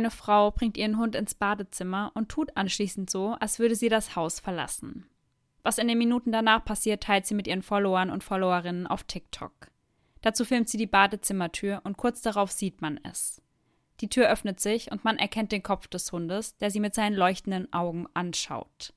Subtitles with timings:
[0.00, 4.16] eine Frau bringt ihren Hund ins Badezimmer und tut anschließend so, als würde sie das
[4.16, 5.06] Haus verlassen.
[5.62, 9.52] Was in den Minuten danach passiert, teilt sie mit ihren Followern und Followerinnen auf TikTok.
[10.22, 13.42] Dazu filmt sie die Badezimmertür und kurz darauf sieht man es.
[14.00, 17.14] Die Tür öffnet sich und man erkennt den Kopf des Hundes, der sie mit seinen
[17.14, 18.94] leuchtenden Augen anschaut.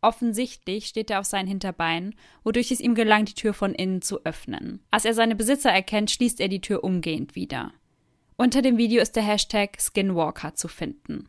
[0.00, 4.24] Offensichtlich steht er auf seinen Hinterbeinen, wodurch es ihm gelang, die Tür von innen zu
[4.24, 4.84] öffnen.
[4.90, 7.72] Als er seine Besitzer erkennt, schließt er die Tür umgehend wieder.
[8.36, 11.28] Unter dem Video ist der Hashtag Skinwalker zu finden.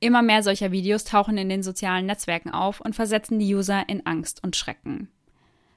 [0.00, 4.04] Immer mehr solcher Videos tauchen in den sozialen Netzwerken auf und versetzen die User in
[4.04, 5.08] Angst und Schrecken.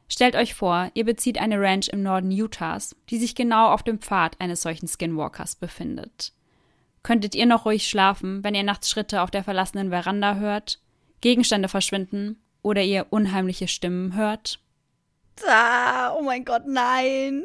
[0.10, 4.00] Stellt euch vor, ihr bezieht eine Ranch im Norden Utahs, die sich genau auf dem
[4.00, 6.34] Pfad eines solchen Skinwalkers befindet.
[7.04, 10.82] Könntet ihr noch ruhig schlafen, wenn ihr nachts Schritte auf der verlassenen Veranda hört?
[11.22, 14.60] Gegenstände verschwinden oder ihr unheimliche Stimmen hört?
[15.48, 17.44] Ah, oh mein Gott, nein.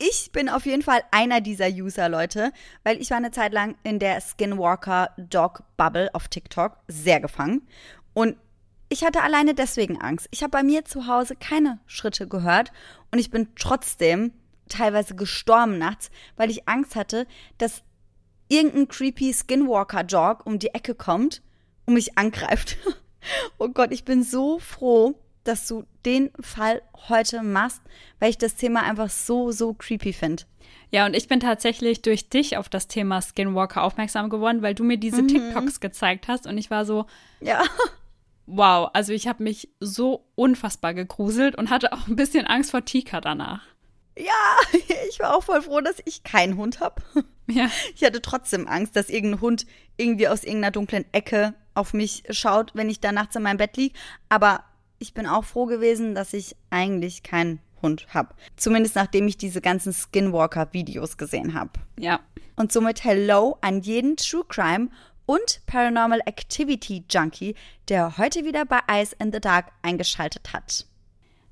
[0.00, 2.52] Ich bin auf jeden Fall einer dieser User, Leute,
[2.84, 7.66] weil ich war eine Zeit lang in der Skinwalker Dog Bubble auf TikTok sehr gefangen.
[8.14, 8.36] Und
[8.88, 10.28] ich hatte alleine deswegen Angst.
[10.30, 12.70] Ich habe bei mir zu Hause keine Schritte gehört
[13.10, 14.32] und ich bin trotzdem
[14.68, 17.26] teilweise gestorben nachts, weil ich Angst hatte,
[17.58, 17.82] dass
[18.46, 21.42] irgendein creepy Skinwalker Dog um die Ecke kommt
[21.86, 22.76] und mich angreift.
[23.58, 27.82] Oh Gott, ich bin so froh, dass du den Fall heute machst,
[28.20, 30.44] weil ich das Thema einfach so, so creepy finde.
[30.90, 34.84] Ja, und ich bin tatsächlich durch dich auf das Thema Skinwalker aufmerksam geworden, weil du
[34.84, 35.28] mir diese mhm.
[35.28, 37.06] TikToks gezeigt hast und ich war so,
[37.40, 37.62] ja.
[38.46, 42.84] Wow, also ich habe mich so unfassbar gegruselt und hatte auch ein bisschen Angst vor
[42.84, 43.60] Tika danach.
[44.16, 44.32] Ja,
[45.08, 47.02] ich war auch voll froh, dass ich keinen Hund habe.
[47.50, 47.70] Ja.
[47.94, 49.64] Ich hatte trotzdem Angst, dass irgendein Hund
[49.96, 53.78] irgendwie aus irgendeiner dunklen Ecke auf mich schaut, wenn ich da nachts in meinem Bett
[53.78, 53.98] liege.
[54.28, 54.64] Aber
[54.98, 58.34] ich bin auch froh gewesen, dass ich eigentlich keinen Hund habe.
[58.56, 61.72] Zumindest nachdem ich diese ganzen Skinwalker-Videos gesehen habe.
[61.98, 62.20] Ja.
[62.56, 64.88] Und somit Hello an jeden True Crime
[65.26, 67.54] und Paranormal Activity Junkie,
[67.88, 70.86] der heute wieder bei Eyes in the Dark eingeschaltet hat.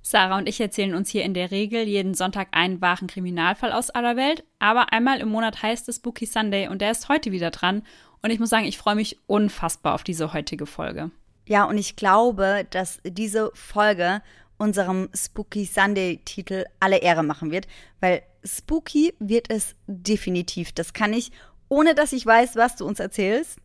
[0.03, 3.91] Sarah und ich erzählen uns hier in der Regel jeden Sonntag einen wahren Kriminalfall aus
[3.91, 7.51] aller Welt, aber einmal im Monat heißt es Spooky Sunday und der ist heute wieder
[7.51, 7.83] dran
[8.23, 11.11] und ich muss sagen, ich freue mich unfassbar auf diese heutige Folge.
[11.47, 14.23] Ja, und ich glaube, dass diese Folge
[14.59, 17.67] unserem Spooky Sunday-Titel alle Ehre machen wird,
[18.01, 20.73] weil spooky wird es definitiv.
[20.73, 21.31] Das kann ich,
[21.69, 23.59] ohne dass ich weiß, was du uns erzählst,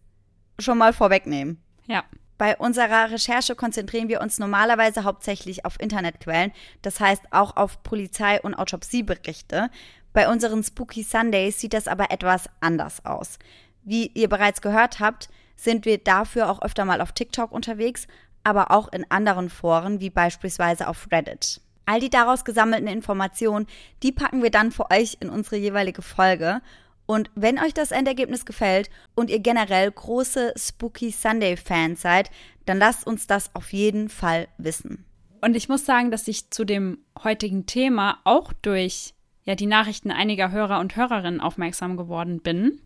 [0.59, 1.62] schon mal vorwegnehmen.
[1.88, 2.03] Ja.
[2.38, 8.41] Bei unserer Recherche konzentrieren wir uns normalerweise hauptsächlich auf Internetquellen, das heißt auch auf Polizei-
[8.41, 9.70] und Autopsieberichte.
[10.12, 13.38] Bei unseren Spooky Sundays sieht das aber etwas anders aus.
[13.84, 15.30] Wie ihr bereits gehört habt,
[15.63, 18.07] sind wir dafür auch öfter mal auf TikTok unterwegs,
[18.44, 21.61] aber auch in anderen Foren, wie beispielsweise auf Reddit.
[21.85, 23.67] All die daraus gesammelten Informationen,
[24.01, 26.61] die packen wir dann für euch in unsere jeweilige Folge.
[27.05, 32.31] Und wenn euch das Endergebnis gefällt und ihr generell große Spooky Sunday Fans seid,
[32.66, 35.05] dann lasst uns das auf jeden Fall wissen.
[35.41, 40.11] Und ich muss sagen, dass ich zu dem heutigen Thema auch durch ja, die Nachrichten
[40.11, 42.79] einiger Hörer und Hörerinnen aufmerksam geworden bin.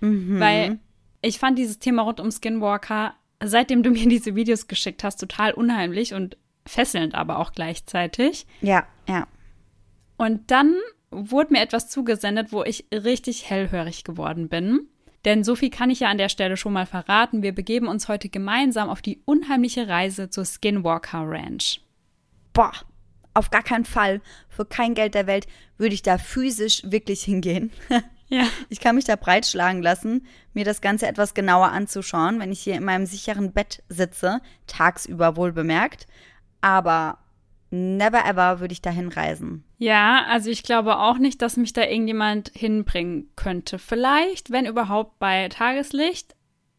[0.00, 0.40] Mhm.
[0.40, 0.78] Weil
[1.26, 5.52] ich fand dieses Thema rund um Skinwalker, seitdem du mir diese Videos geschickt hast, total
[5.52, 8.46] unheimlich und fesselnd aber auch gleichzeitig.
[8.60, 9.26] Ja, ja.
[10.16, 10.74] Und dann
[11.10, 14.88] wurde mir etwas zugesendet, wo ich richtig hellhörig geworden bin.
[15.24, 17.42] Denn so viel kann ich ja an der Stelle schon mal verraten.
[17.42, 21.80] Wir begeben uns heute gemeinsam auf die unheimliche Reise zur Skinwalker Ranch.
[22.52, 22.72] Boah,
[23.36, 24.20] auf gar keinen Fall.
[24.48, 25.46] Für kein Geld der Welt
[25.78, 27.70] würde ich da physisch wirklich hingehen.
[28.28, 28.48] Ja.
[28.68, 32.74] Ich kann mich da breitschlagen lassen, mir das Ganze etwas genauer anzuschauen, wenn ich hier
[32.74, 36.08] in meinem sicheren Bett sitze, tagsüber wohl bemerkt.
[36.60, 37.18] Aber
[37.70, 39.62] never ever würde ich dahin reisen.
[39.78, 43.78] Ja, also ich glaube auch nicht, dass mich da irgendjemand hinbringen könnte.
[43.78, 46.34] Vielleicht, wenn überhaupt bei Tageslicht,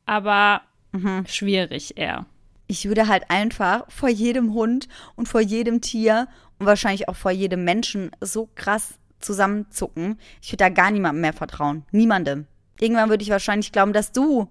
[0.06, 1.26] aber mhm.
[1.28, 2.26] schwierig eher.
[2.68, 6.28] Ich würde halt einfach vor jedem Hund und vor jedem Tier
[6.60, 10.20] und wahrscheinlich auch vor jedem Menschen so krass zusammenzucken.
[10.42, 11.86] Ich würde da gar niemandem mehr vertrauen.
[11.92, 12.46] Niemandem.
[12.80, 14.50] Irgendwann würde ich wahrscheinlich glauben, dass du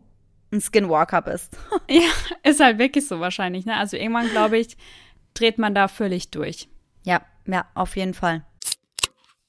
[0.53, 1.57] ein Skinwalker bist.
[1.89, 2.09] ja,
[2.43, 3.77] ist halt wirklich so wahrscheinlich, ne?
[3.77, 4.77] Also irgendwann, glaube ich,
[5.35, 6.69] dreht man da völlig durch.
[7.05, 8.45] Ja, ja, auf jeden Fall.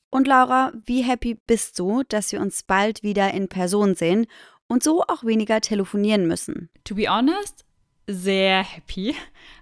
[0.09, 4.27] Und Laura, wie happy bist du, dass wir uns bald wieder in Person sehen
[4.67, 6.69] und so auch weniger telefonieren müssen?
[6.85, 7.65] To be honest,
[8.07, 9.15] sehr happy.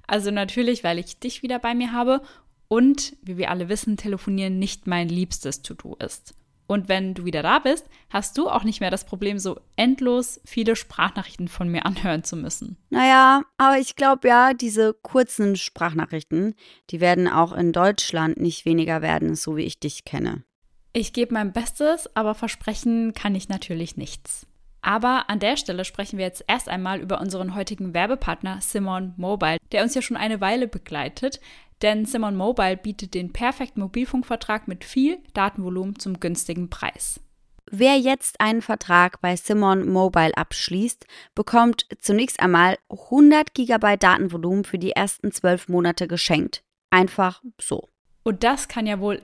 [0.07, 2.21] Also natürlich, weil ich dich wieder bei mir habe
[2.67, 6.33] und, wie wir alle wissen, telefonieren nicht mein liebstes To-Do ist.
[6.67, 10.41] Und wenn du wieder da bist, hast du auch nicht mehr das Problem, so endlos
[10.45, 12.77] viele Sprachnachrichten von mir anhören zu müssen.
[12.89, 16.55] Naja, aber ich glaube ja, diese kurzen Sprachnachrichten,
[16.89, 20.43] die werden auch in Deutschland nicht weniger werden, so wie ich dich kenne.
[20.91, 24.47] Ich gebe mein Bestes, aber versprechen kann ich natürlich nichts.
[24.85, 29.57] Aber an der Stelle sprechen wir jetzt erst einmal über unseren heutigen Werbepartner Simon Mobile,
[29.71, 31.39] der uns ja schon eine Weile begleitet.
[31.81, 37.19] Denn Simon Mobile bietet den perfekten Mobilfunkvertrag mit viel Datenvolumen zum günstigen Preis.
[37.71, 44.77] Wer jetzt einen Vertrag bei Simon Mobile abschließt, bekommt zunächst einmal 100 GB Datenvolumen für
[44.77, 46.63] die ersten zwölf Monate geschenkt.
[46.91, 47.89] Einfach so.
[48.21, 49.23] Und das kann ja wohl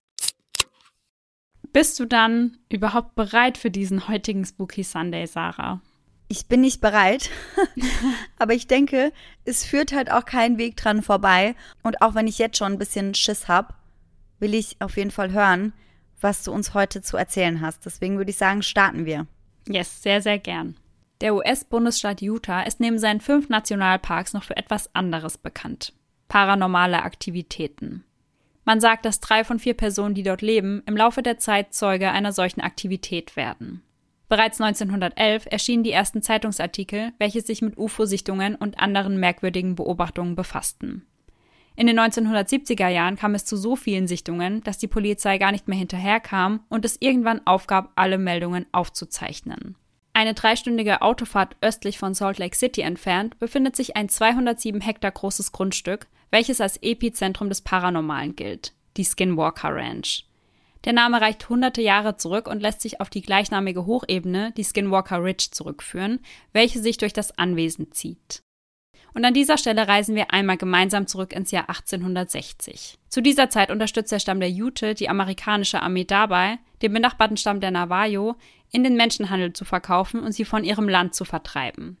[1.73, 5.81] Bist du dann überhaupt bereit für diesen heutigen Spooky Sunday, Sarah?
[6.27, 7.29] Ich bin nicht bereit,
[8.39, 9.11] aber ich denke,
[9.45, 11.55] es führt halt auch kein Weg dran vorbei.
[11.83, 13.73] Und auch wenn ich jetzt schon ein bisschen Schiss habe,
[14.39, 15.73] will ich auf jeden Fall hören,
[16.19, 17.85] was du uns heute zu erzählen hast.
[17.85, 19.27] Deswegen würde ich sagen, starten wir.
[19.67, 20.75] Yes, sehr, sehr gern.
[21.21, 25.93] Der US-Bundesstaat Utah ist neben seinen fünf Nationalparks noch für etwas anderes bekannt.
[26.27, 28.03] Paranormale Aktivitäten.
[28.71, 32.09] Man sagt, dass drei von vier Personen, die dort leben, im Laufe der Zeit Zeuge
[32.09, 33.81] einer solchen Aktivität werden.
[34.29, 41.05] Bereits 1911 erschienen die ersten Zeitungsartikel, welche sich mit UFO-Sichtungen und anderen merkwürdigen Beobachtungen befassten.
[41.75, 45.67] In den 1970er Jahren kam es zu so vielen Sichtungen, dass die Polizei gar nicht
[45.67, 49.75] mehr hinterherkam und es irgendwann aufgab, alle Meldungen aufzuzeichnen.
[50.13, 55.51] Eine dreistündige Autofahrt östlich von Salt Lake City entfernt befindet sich ein 207 Hektar großes
[55.51, 60.25] Grundstück, welches als Epizentrum des Paranormalen gilt, die Skinwalker Ranch.
[60.83, 65.23] Der Name reicht hunderte Jahre zurück und lässt sich auf die gleichnamige Hochebene, die Skinwalker
[65.23, 66.19] Ridge, zurückführen,
[66.53, 68.41] welche sich durch das Anwesen zieht.
[69.13, 72.97] Und an dieser Stelle reisen wir einmal gemeinsam zurück ins Jahr 1860.
[73.09, 77.59] Zu dieser Zeit unterstützt der Stamm der Ute die amerikanische Armee dabei, den benachbarten Stamm
[77.59, 78.35] der Navajo
[78.71, 81.97] in den Menschenhandel zu verkaufen und sie von ihrem Land zu vertreiben.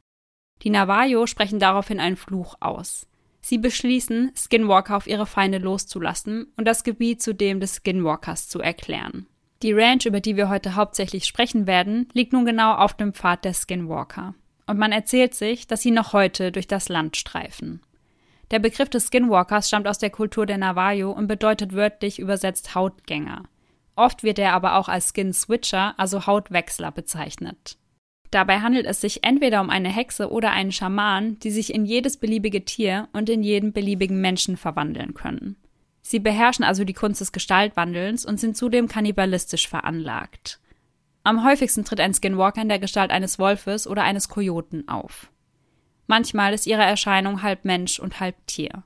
[0.61, 3.07] Die Navajo sprechen daraufhin einen Fluch aus.
[3.41, 8.59] Sie beschließen, Skinwalker auf ihre Feinde loszulassen und das Gebiet zu dem des Skinwalkers zu
[8.59, 9.25] erklären.
[9.63, 13.45] Die Ranch, über die wir heute hauptsächlich sprechen werden, liegt nun genau auf dem Pfad
[13.45, 14.35] der Skinwalker.
[14.71, 17.81] Und man erzählt sich, dass sie noch heute durch das Land streifen.
[18.51, 23.49] Der Begriff des Skinwalkers stammt aus der Kultur der Navajo und bedeutet wörtlich übersetzt Hautgänger.
[23.97, 27.77] Oft wird er aber auch als Skin Switcher, also Hautwechsler, bezeichnet.
[28.29, 32.15] Dabei handelt es sich entweder um eine Hexe oder einen Schaman, die sich in jedes
[32.15, 35.57] beliebige Tier und in jeden beliebigen Menschen verwandeln können.
[36.01, 40.60] Sie beherrschen also die Kunst des Gestaltwandelns und sind zudem kannibalistisch veranlagt.
[41.23, 45.31] Am häufigsten tritt ein Skinwalker in der Gestalt eines Wolfes oder eines Kojoten auf.
[46.07, 48.83] Manchmal ist ihre Erscheinung halb Mensch und halb Tier.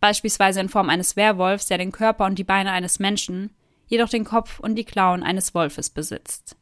[0.00, 3.50] Beispielsweise in Form eines Werwolfs, der den Körper und die Beine eines Menschen,
[3.86, 6.56] jedoch den Kopf und die Klauen eines Wolfes besitzt.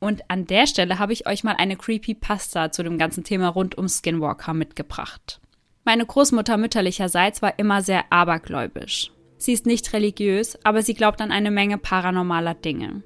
[0.00, 3.76] Und an der Stelle habe ich euch mal eine Creepypasta zu dem ganzen Thema rund
[3.76, 5.40] um Skinwalker mitgebracht.
[5.84, 9.10] Meine Großmutter mütterlicherseits war immer sehr abergläubisch.
[9.38, 13.02] Sie ist nicht religiös, aber sie glaubt an eine Menge paranormaler Dinge.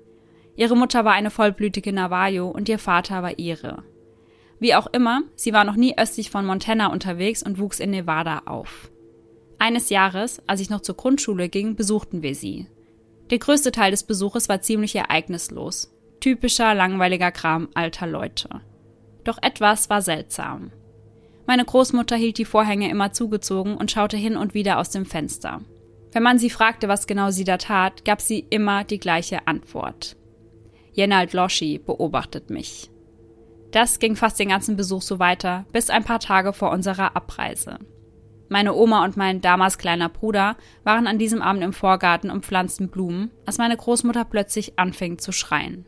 [0.56, 3.82] Ihre Mutter war eine vollblütige Navajo und ihr Vater war ihre.
[4.59, 8.42] Wie auch immer, sie war noch nie östlich von Montana unterwegs und wuchs in Nevada
[8.47, 8.90] auf.
[9.59, 12.66] Eines Jahres, als ich noch zur Grundschule ging, besuchten wir sie.
[13.30, 15.92] Der größte Teil des Besuches war ziemlich ereignislos.
[16.21, 18.49] Typischer, langweiliger Kram alter Leute.
[19.25, 20.71] Doch etwas war seltsam.
[21.47, 25.61] Meine Großmutter hielt die Vorhänge immer zugezogen und schaute hin und wieder aus dem Fenster.
[26.12, 30.16] Wenn man sie fragte, was genau sie da tat, gab sie immer die gleiche Antwort.
[30.92, 32.90] Jenald Loschi beobachtet mich.
[33.70, 37.78] Das ging fast den ganzen Besuch so weiter, bis ein paar Tage vor unserer Abreise.
[38.52, 42.88] meine Oma und mein damals kleiner Bruder waren an diesem Abend im Vorgarten und pflanzten
[42.90, 45.87] Blumen, als meine Großmutter plötzlich anfing zu schreien.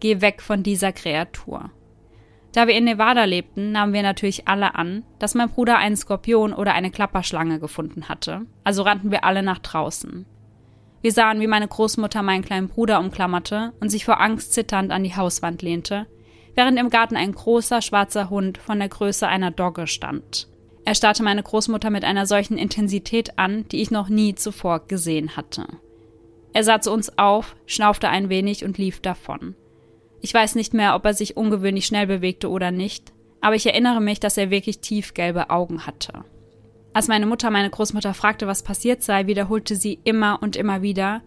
[0.00, 1.70] Geh weg von dieser Kreatur.
[2.52, 6.54] Da wir in Nevada lebten, nahmen wir natürlich alle an, dass mein Bruder einen Skorpion
[6.54, 10.24] oder eine Klapperschlange gefunden hatte, also rannten wir alle nach draußen.
[11.00, 15.04] Wir sahen, wie meine Großmutter meinen kleinen Bruder umklammerte und sich vor Angst zitternd an
[15.04, 16.06] die Hauswand lehnte,
[16.54, 20.48] während im Garten ein großer schwarzer Hund von der Größe einer Dogge stand.
[20.84, 25.36] Er starrte meine Großmutter mit einer solchen Intensität an, die ich noch nie zuvor gesehen
[25.36, 25.66] hatte.
[26.52, 29.54] Er sah zu uns auf, schnaufte ein wenig und lief davon.
[30.20, 34.00] Ich weiß nicht mehr, ob er sich ungewöhnlich schnell bewegte oder nicht, aber ich erinnere
[34.00, 36.24] mich, dass er wirklich tiefgelbe Augen hatte.
[36.92, 41.22] Als meine Mutter meine Großmutter fragte, was passiert sei, wiederholte sie immer und immer wieder,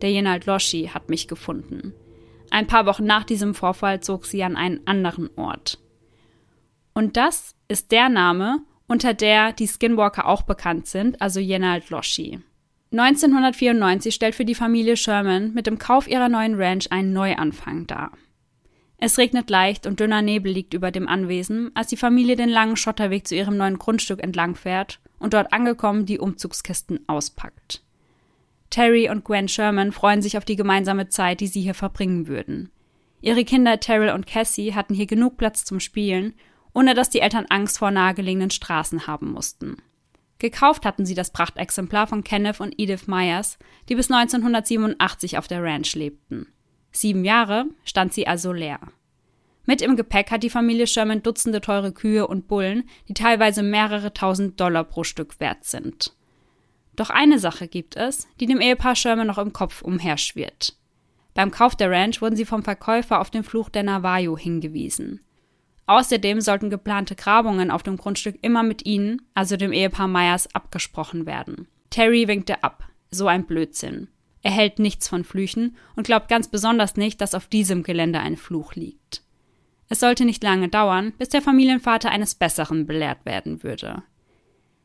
[0.00, 1.94] der Jenald Loshi hat mich gefunden.
[2.50, 5.78] Ein paar Wochen nach diesem Vorfall zog sie an einen anderen Ort.
[6.92, 12.40] Und das ist der Name, unter der die Skinwalker auch bekannt sind, also Jenald Loshi.
[12.90, 18.12] 1994 stellt für die Familie Sherman mit dem Kauf ihrer neuen Ranch einen Neuanfang dar.
[19.04, 22.76] Es regnet leicht und dünner Nebel liegt über dem Anwesen, als die Familie den langen
[22.76, 27.82] Schotterweg zu ihrem neuen Grundstück entlangfährt und dort angekommen die Umzugskisten auspackt.
[28.70, 32.70] Terry und Gwen Sherman freuen sich auf die gemeinsame Zeit, die sie hier verbringen würden.
[33.20, 36.34] Ihre Kinder Terrell und Cassie hatten hier genug Platz zum Spielen,
[36.72, 39.78] ohne dass die Eltern Angst vor nahegelegenen Straßen haben mussten.
[40.38, 45.60] Gekauft hatten sie das Prachtexemplar von Kenneth und Edith Myers, die bis 1987 auf der
[45.60, 46.46] Ranch lebten.
[46.92, 48.78] Sieben Jahre stand sie also leer.
[49.64, 54.12] Mit im Gepäck hat die Familie Sherman Dutzende teure Kühe und Bullen, die teilweise mehrere
[54.12, 56.14] tausend Dollar pro Stück wert sind.
[56.96, 60.76] Doch eine Sache gibt es, die dem Ehepaar Sherman noch im Kopf umherschwirrt.
[61.34, 65.20] Beim Kauf der Ranch wurden sie vom Verkäufer auf den Fluch der Navajo hingewiesen.
[65.86, 71.26] Außerdem sollten geplante Grabungen auf dem Grundstück immer mit ihnen, also dem Ehepaar Myers, abgesprochen
[71.26, 71.66] werden.
[71.90, 72.84] Terry winkte ab.
[73.10, 74.08] So ein Blödsinn.
[74.42, 78.36] Er hält nichts von Flüchen und glaubt ganz besonders nicht, dass auf diesem Gelände ein
[78.36, 79.22] Fluch liegt.
[79.88, 84.02] Es sollte nicht lange dauern, bis der Familienvater eines Besseren belehrt werden würde.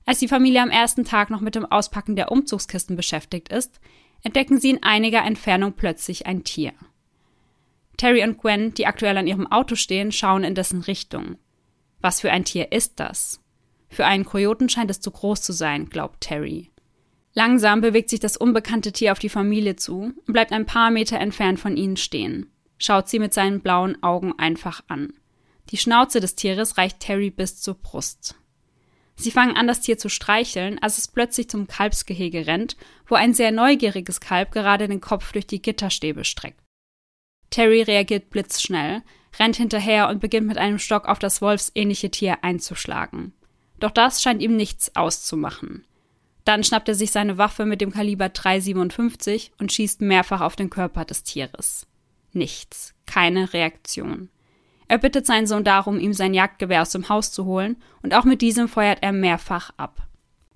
[0.05, 3.79] Als die Familie am ersten Tag noch mit dem Auspacken der Umzugskisten beschäftigt ist,
[4.23, 6.73] entdecken sie in einiger Entfernung plötzlich ein Tier.
[7.97, 11.37] Terry und Gwen, die aktuell an ihrem Auto stehen, schauen in dessen Richtung.
[11.99, 13.41] Was für ein Tier ist das?
[13.89, 16.69] Für einen Kojoten scheint es zu groß zu sein, glaubt Terry.
[17.37, 21.19] Langsam bewegt sich das unbekannte Tier auf die Familie zu und bleibt ein paar Meter
[21.19, 25.13] entfernt von ihnen stehen, schaut sie mit seinen blauen Augen einfach an.
[25.69, 28.33] Die Schnauze des Tieres reicht Terry bis zur Brust.
[29.15, 32.75] Sie fangen an, das Tier zu streicheln, als es plötzlich zum Kalbsgehege rennt,
[33.05, 36.63] wo ein sehr neugieriges Kalb gerade den Kopf durch die Gitterstäbe streckt.
[37.51, 39.03] Terry reagiert blitzschnell,
[39.37, 43.33] rennt hinterher und beginnt mit einem Stock auf das wolfsähnliche Tier einzuschlagen.
[43.79, 45.85] Doch das scheint ihm nichts auszumachen.
[46.47, 50.69] Dann schnappt er sich seine Waffe mit dem Kaliber 357 und schießt mehrfach auf den
[50.69, 51.87] Körper des Tieres.
[52.31, 54.29] Nichts, keine Reaktion.
[54.87, 58.23] Er bittet seinen Sohn darum, ihm sein Jagdgewehr aus dem Haus zu holen, und auch
[58.23, 60.07] mit diesem feuert er mehrfach ab.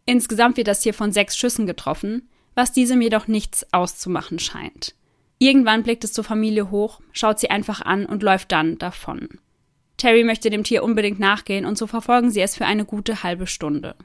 [0.06, 4.96] Insgesamt wird das Tier von sechs Schüssen getroffen, was diesem jedoch nichts auszumachen scheint.
[5.40, 9.28] Irgendwann blickt es zur Familie hoch, schaut sie einfach an und läuft dann davon.
[9.98, 13.46] Terry möchte dem Tier unbedingt nachgehen und so verfolgen sie es für eine gute halbe
[13.46, 13.98] Stunde.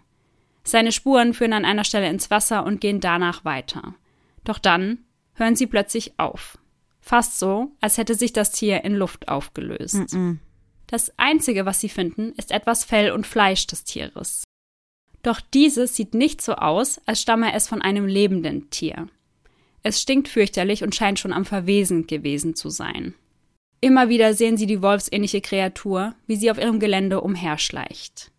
[0.66, 3.94] Seine Spuren führen an einer Stelle ins Wasser und gehen danach weiter.
[4.44, 4.98] Doch dann
[5.34, 6.58] hören sie plötzlich auf.
[7.00, 9.94] Fast so, als hätte sich das Tier in Luft aufgelöst.
[9.94, 10.36] Mm -mm.
[10.88, 14.42] Das Einzige, was sie finden, ist etwas Fell und Fleisch des Tieres.
[15.22, 19.08] Doch dieses sieht nicht so aus, als stamme es von einem lebenden Tier.
[19.84, 23.14] Es stinkt fürchterlich und scheint schon am Verwesen gewesen zu sein.
[23.80, 28.32] Immer wieder sehen sie die wolfsähnliche Kreatur, wie sie auf ihrem Gelände umherschleicht.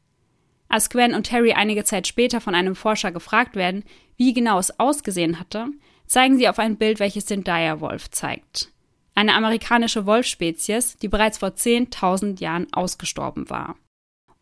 [0.70, 3.84] Als Gwen und Terry einige Zeit später von einem Forscher gefragt werden,
[4.18, 5.68] wie genau es ausgesehen hatte,
[6.08, 8.72] zeigen sie auf ein Bild, welches den Direwolf zeigt.
[9.16, 13.76] Eine amerikanische Wolfspezies, die bereits vor 10.000 Jahren ausgestorben war.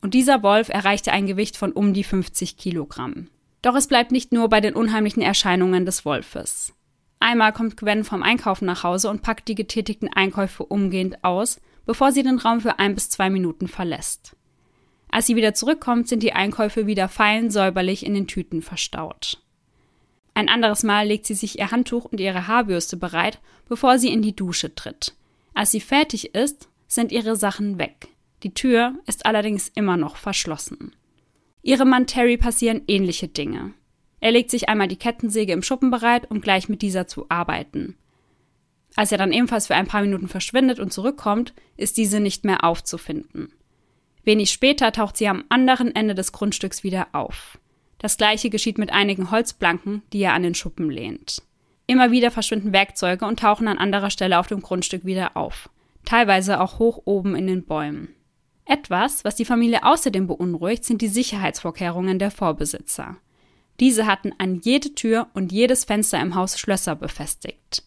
[0.01, 3.29] Und dieser Wolf erreichte ein Gewicht von um die 50 Kilogramm.
[3.61, 6.73] Doch es bleibt nicht nur bei den unheimlichen Erscheinungen des Wolfes.
[7.19, 12.11] Einmal kommt Gwen vom Einkaufen nach Hause und packt die getätigten Einkäufe umgehend aus, bevor
[12.11, 14.35] sie den Raum für ein bis zwei Minuten verlässt.
[15.15, 19.41] Als sie wieder zurückkommt, sind die Einkäufe wieder fein säuberlich in den Tüten verstaut.
[20.33, 24.21] Ein anderes Mal legt sie sich ihr Handtuch und ihre Haarbürste bereit, bevor sie in
[24.21, 25.15] die Dusche tritt.
[25.53, 28.09] Als sie fertig ist, sind ihre Sachen weg.
[28.43, 30.93] Die Tür ist allerdings immer noch verschlossen.
[31.61, 33.71] Ihrem Mann Terry passieren ähnliche Dinge.
[34.19, 37.95] Er legt sich einmal die Kettensäge im Schuppen bereit, um gleich mit dieser zu arbeiten.
[38.97, 42.65] Als er dann ebenfalls für ein paar Minuten verschwindet und zurückkommt, ist diese nicht mehr
[42.65, 43.53] aufzufinden.
[44.25, 47.59] Wenig später taucht sie am anderen Ende des Grundstücks wieder auf.
[47.99, 51.41] Das gleiche geschieht mit einigen Holzplanken, die er an den Schuppen lehnt.
[51.87, 55.69] Immer wieder verschwinden Werkzeuge und tauchen an anderer Stelle auf dem Grundstück wieder auf,
[56.03, 58.09] teilweise auch hoch oben in den Bäumen.
[58.65, 63.17] Etwas, was die Familie außerdem beunruhigt, sind die Sicherheitsvorkehrungen der Vorbesitzer.
[63.79, 67.83] Diese hatten an jede Tür und jedes Fenster im Haus Schlösser befestigt.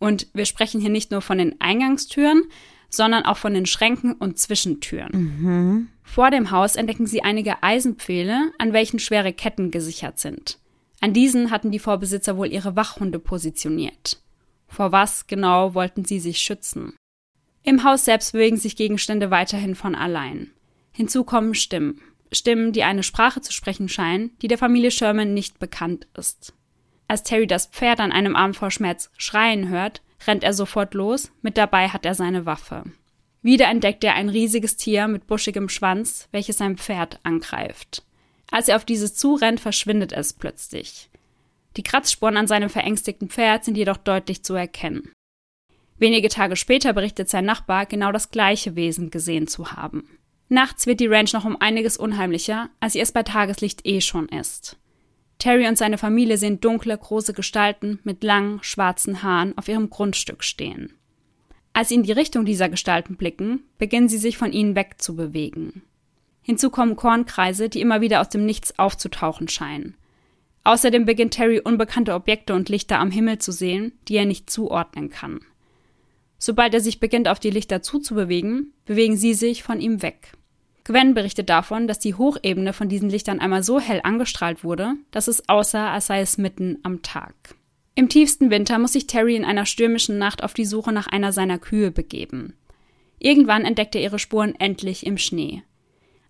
[0.00, 2.44] Und wir sprechen hier nicht nur von den Eingangstüren,
[2.88, 5.12] sondern auch von den Schränken und Zwischentüren.
[5.12, 5.88] Mhm.
[6.02, 10.58] Vor dem Haus entdecken sie einige Eisenpfähle, an welchen schwere Ketten gesichert sind.
[11.00, 14.22] An diesen hatten die Vorbesitzer wohl ihre Wachhunde positioniert.
[14.68, 16.94] Vor was genau wollten sie sich schützen?
[17.62, 20.50] Im Haus selbst bewegen sich Gegenstände weiterhin von allein.
[20.92, 22.00] Hinzu kommen Stimmen.
[22.32, 26.54] Stimmen, die eine Sprache zu sprechen scheinen, die der Familie Sherman nicht bekannt ist.
[27.08, 31.32] Als Terry das Pferd an einem Abend vor Schmerz schreien hört, rennt er sofort los,
[31.42, 32.84] mit dabei hat er seine Waffe.
[33.42, 38.02] Wieder entdeckt er ein riesiges Tier mit buschigem Schwanz, welches sein Pferd angreift.
[38.50, 41.10] Als er auf dieses zurennt, verschwindet es plötzlich.
[41.76, 45.12] Die Kratzspuren an seinem verängstigten Pferd sind jedoch deutlich zu erkennen.
[45.98, 50.08] Wenige Tage später berichtet sein Nachbar, genau das gleiche Wesen gesehen zu haben.
[50.48, 54.28] Nachts wird die Ranch noch um einiges unheimlicher, als sie es bei Tageslicht eh schon
[54.28, 54.76] ist.
[55.38, 60.42] Terry und seine Familie sehen dunkle, große Gestalten mit langen, schwarzen Haaren auf ihrem Grundstück
[60.42, 60.94] stehen.
[61.72, 65.82] Als sie in die Richtung dieser Gestalten blicken, beginnen sie sich von ihnen wegzubewegen.
[66.40, 69.94] Hinzu kommen Kornkreise, die immer wieder aus dem Nichts aufzutauchen scheinen.
[70.64, 75.10] Außerdem beginnt Terry unbekannte Objekte und Lichter am Himmel zu sehen, die er nicht zuordnen
[75.10, 75.40] kann.
[76.38, 80.32] Sobald er sich beginnt, auf die Lichter zuzubewegen, bewegen sie sich von ihm weg.
[80.86, 85.26] Gwen berichtet davon, dass die Hochebene von diesen Lichtern einmal so hell angestrahlt wurde, dass
[85.26, 87.34] es aussah, als sei es mitten am Tag.
[87.96, 91.32] Im tiefsten Winter muss sich Terry in einer stürmischen Nacht auf die Suche nach einer
[91.32, 92.54] seiner Kühe begeben.
[93.18, 95.64] Irgendwann entdeckt er ihre Spuren endlich im Schnee.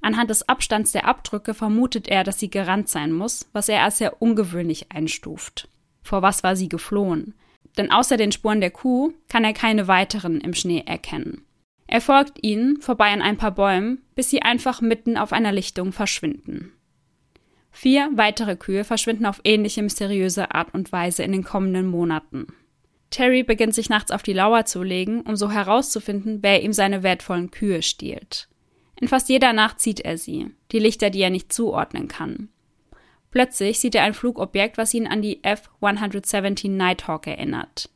[0.01, 3.99] Anhand des Abstands der Abdrücke vermutet er, dass sie gerannt sein muss, was er als
[3.99, 5.69] sehr ungewöhnlich einstuft.
[6.03, 7.35] Vor was war sie geflohen?
[7.77, 11.46] Denn außer den Spuren der Kuh kann er keine weiteren im Schnee erkennen.
[11.87, 15.93] Er folgt ihnen vorbei an ein paar Bäumen, bis sie einfach mitten auf einer Lichtung
[15.93, 16.73] verschwinden.
[17.71, 22.47] Vier weitere Kühe verschwinden auf ähnliche mysteriöse Art und Weise in den kommenden Monaten.
[23.11, 27.03] Terry beginnt sich nachts auf die Lauer zu legen, um so herauszufinden, wer ihm seine
[27.03, 28.49] wertvollen Kühe stiehlt.
[29.01, 32.49] In fast jeder Nacht sieht er sie, die Lichter, die er nicht zuordnen kann.
[33.31, 37.91] Plötzlich sieht er ein Flugobjekt, was ihn an die F-117 Nighthawk erinnert.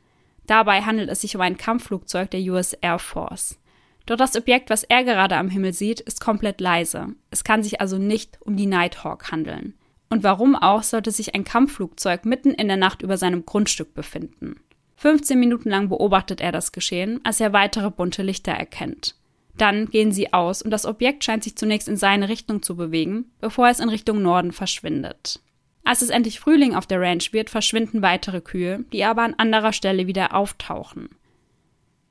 [0.46, 3.58] Dabei handelt es sich um ein Kampfflugzeug der US Air Force.
[4.06, 7.08] Doch das Objekt, was er gerade am Himmel sieht, ist komplett leise.
[7.30, 9.74] Es kann sich also nicht um die Nighthawk handeln.
[10.08, 14.56] Und warum auch sollte sich ein Kampfflugzeug mitten in der Nacht über seinem Grundstück befinden?
[14.96, 19.14] 15 Minuten lang beobachtet er das Geschehen, als er weitere bunte Lichter erkennt.
[19.56, 23.30] Dann gehen sie aus und das Objekt scheint sich zunächst in seine Richtung zu bewegen,
[23.40, 25.40] bevor es in Richtung Norden verschwindet.
[25.84, 29.72] Als es endlich Frühling auf der Ranch wird, verschwinden weitere Kühe, die aber an anderer
[29.72, 31.08] Stelle wieder auftauchen.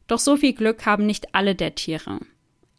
[0.09, 2.19] Doch so viel Glück haben nicht alle der Tiere.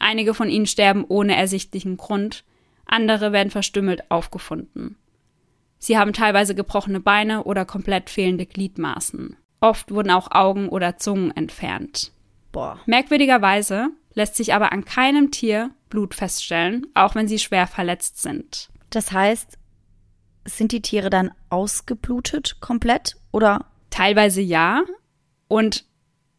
[0.00, 2.44] Einige von ihnen sterben ohne ersichtlichen Grund,
[2.86, 4.96] andere werden verstümmelt aufgefunden.
[5.78, 9.36] Sie haben teilweise gebrochene Beine oder komplett fehlende Gliedmaßen.
[9.60, 12.12] Oft wurden auch Augen oder Zungen entfernt.
[12.50, 12.80] Boah.
[12.86, 18.70] Merkwürdigerweise lässt sich aber an keinem Tier Blut feststellen, auch wenn sie schwer verletzt sind.
[18.90, 19.56] Das heißt,
[20.46, 23.66] sind die Tiere dann ausgeblutet komplett oder?
[23.90, 24.82] Teilweise ja.
[25.46, 25.84] Und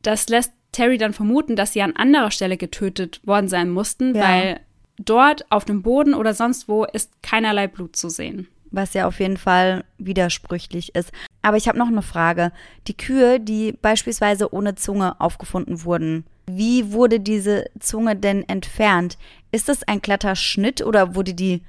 [0.02, 4.24] das lässt Terry dann vermuten, dass sie an anderer Stelle getötet worden sein mussten, ja.
[4.24, 4.60] weil
[4.98, 8.48] dort auf dem Boden oder sonst wo ist keinerlei Blut zu sehen.
[8.72, 11.12] Was ja auf jeden Fall widersprüchlich ist.
[11.42, 12.54] Aber ich habe noch eine Frage.
[12.88, 19.18] Die Kühe, die beispielsweise ohne Zunge aufgefunden wurden, wie wurde diese Zunge denn entfernt?
[19.52, 21.62] Ist das ein glatter Schnitt oder wurde die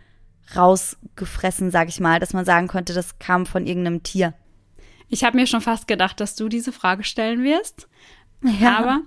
[0.56, 4.34] rausgefressen, sag ich mal, dass man sagen könnte, das kam von irgendeinem Tier?
[5.08, 7.88] Ich habe mir schon fast gedacht, dass du diese Frage stellen wirst.
[8.42, 8.78] Ja.
[8.78, 9.00] Aber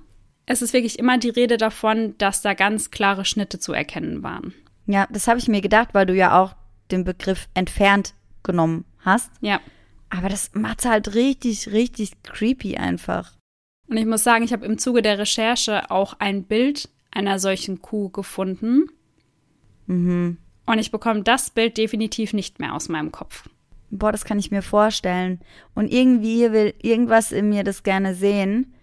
[0.46, 4.54] es ist wirklich immer die Rede davon, dass da ganz klare Schnitte zu erkennen waren.
[4.86, 6.56] Ja, das habe ich mir gedacht, weil du ja auch
[6.92, 9.32] den Begriff entfernt genommen hast.
[9.42, 9.60] Ja.
[10.10, 13.34] Aber das macht halt richtig, richtig creepy einfach.
[13.88, 17.82] Und ich muss sagen, ich habe im Zuge der Recherche auch ein Bild einer solchen
[17.82, 18.86] Kuh gefunden.
[19.88, 20.38] Mhm.
[20.66, 23.50] Und ich bekomme das Bild definitiv nicht mehr aus meinem Kopf.
[23.92, 25.40] Boah, das kann ich mir vorstellen.
[25.74, 28.74] Und irgendwie will irgendwas in mir das gerne sehen.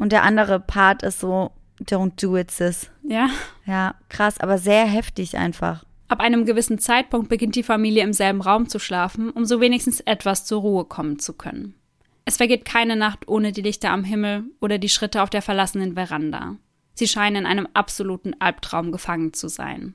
[0.00, 2.90] Und der andere Part ist so, don't do it, sis.
[3.02, 3.28] Ja.
[3.66, 5.84] Ja, krass, aber sehr heftig einfach.
[6.08, 10.00] Ab einem gewissen Zeitpunkt beginnt die Familie im selben Raum zu schlafen, um so wenigstens
[10.00, 11.74] etwas zur Ruhe kommen zu können.
[12.24, 15.94] Es vergeht keine Nacht ohne die Lichter am Himmel oder die Schritte auf der verlassenen
[15.94, 16.56] Veranda.
[16.94, 19.94] Sie scheinen in einem absoluten Albtraum gefangen zu sein.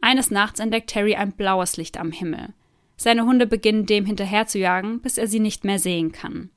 [0.00, 2.54] Eines Nachts entdeckt Terry ein blaues Licht am Himmel.
[2.96, 6.50] Seine Hunde beginnen dem hinterherzujagen, bis er sie nicht mehr sehen kann.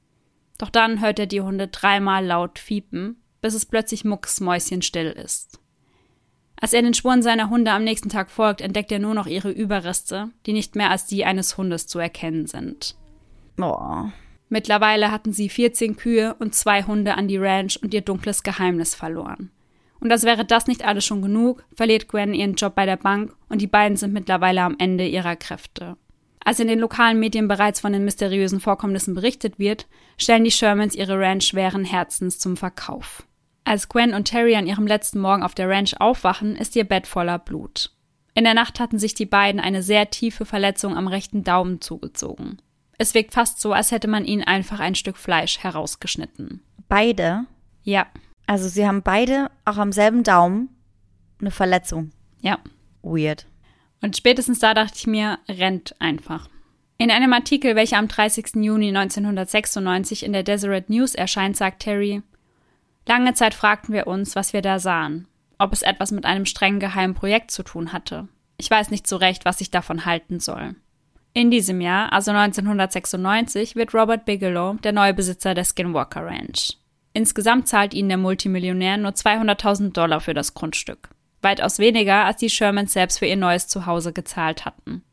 [0.64, 5.60] Doch dann hört er die Hunde dreimal laut fiepen, bis es plötzlich mucksmäuschenstill ist.
[6.56, 9.52] Als er den Spuren seiner Hunde am nächsten Tag folgt, entdeckt er nur noch ihre
[9.52, 12.96] Überreste, die nicht mehr als die eines Hundes zu erkennen sind.
[13.60, 14.06] Oh.
[14.48, 18.96] Mittlerweile hatten sie 14 Kühe und zwei Hunde an die Ranch und ihr dunkles Geheimnis
[18.96, 19.52] verloren.
[20.00, 23.36] Und als wäre das nicht alles schon genug, verliert Gwen ihren Job bei der Bank
[23.50, 25.98] und die beiden sind mittlerweile am Ende ihrer Kräfte.
[26.46, 30.96] Als in den lokalen Medien bereits von den mysteriösen Vorkommnissen berichtet wird, stellen die Shermans
[30.96, 33.24] ihre Ranch schweren Herzens zum Verkauf.
[33.66, 37.08] Als Gwen und Terry an ihrem letzten Morgen auf der Ranch aufwachen, ist ihr Bett
[37.08, 37.92] voller Blut.
[38.34, 42.58] In der Nacht hatten sich die beiden eine sehr tiefe Verletzung am rechten Daumen zugezogen.
[42.98, 46.62] Es wirkt fast so, als hätte man ihnen einfach ein Stück Fleisch herausgeschnitten.
[46.90, 47.46] Beide?
[47.84, 48.08] Ja.
[48.46, 50.70] Also sie haben beide auch am selben Daumen
[51.40, 52.12] eine Verletzung.
[52.42, 52.60] Ja.
[53.02, 53.46] Weird.
[54.04, 56.50] Und spätestens da dachte ich mir, rennt einfach.
[56.98, 58.56] In einem Artikel, welcher am 30.
[58.56, 62.22] Juni 1996 in der Deseret News erscheint, sagt Terry,
[63.08, 66.80] Lange Zeit fragten wir uns, was wir da sahen, ob es etwas mit einem streng
[66.80, 68.28] geheimen Projekt zu tun hatte.
[68.58, 70.76] Ich weiß nicht so recht, was ich davon halten soll.
[71.34, 76.78] In diesem Jahr, also 1996, wird Robert Bigelow der neue Besitzer der Skinwalker Ranch.
[77.14, 81.10] Insgesamt zahlt ihnen der Multimillionär nur 200.000 Dollar für das Grundstück
[81.44, 85.04] weitaus weniger, als die Shermans selbst für ihr neues Zuhause gezahlt hatten.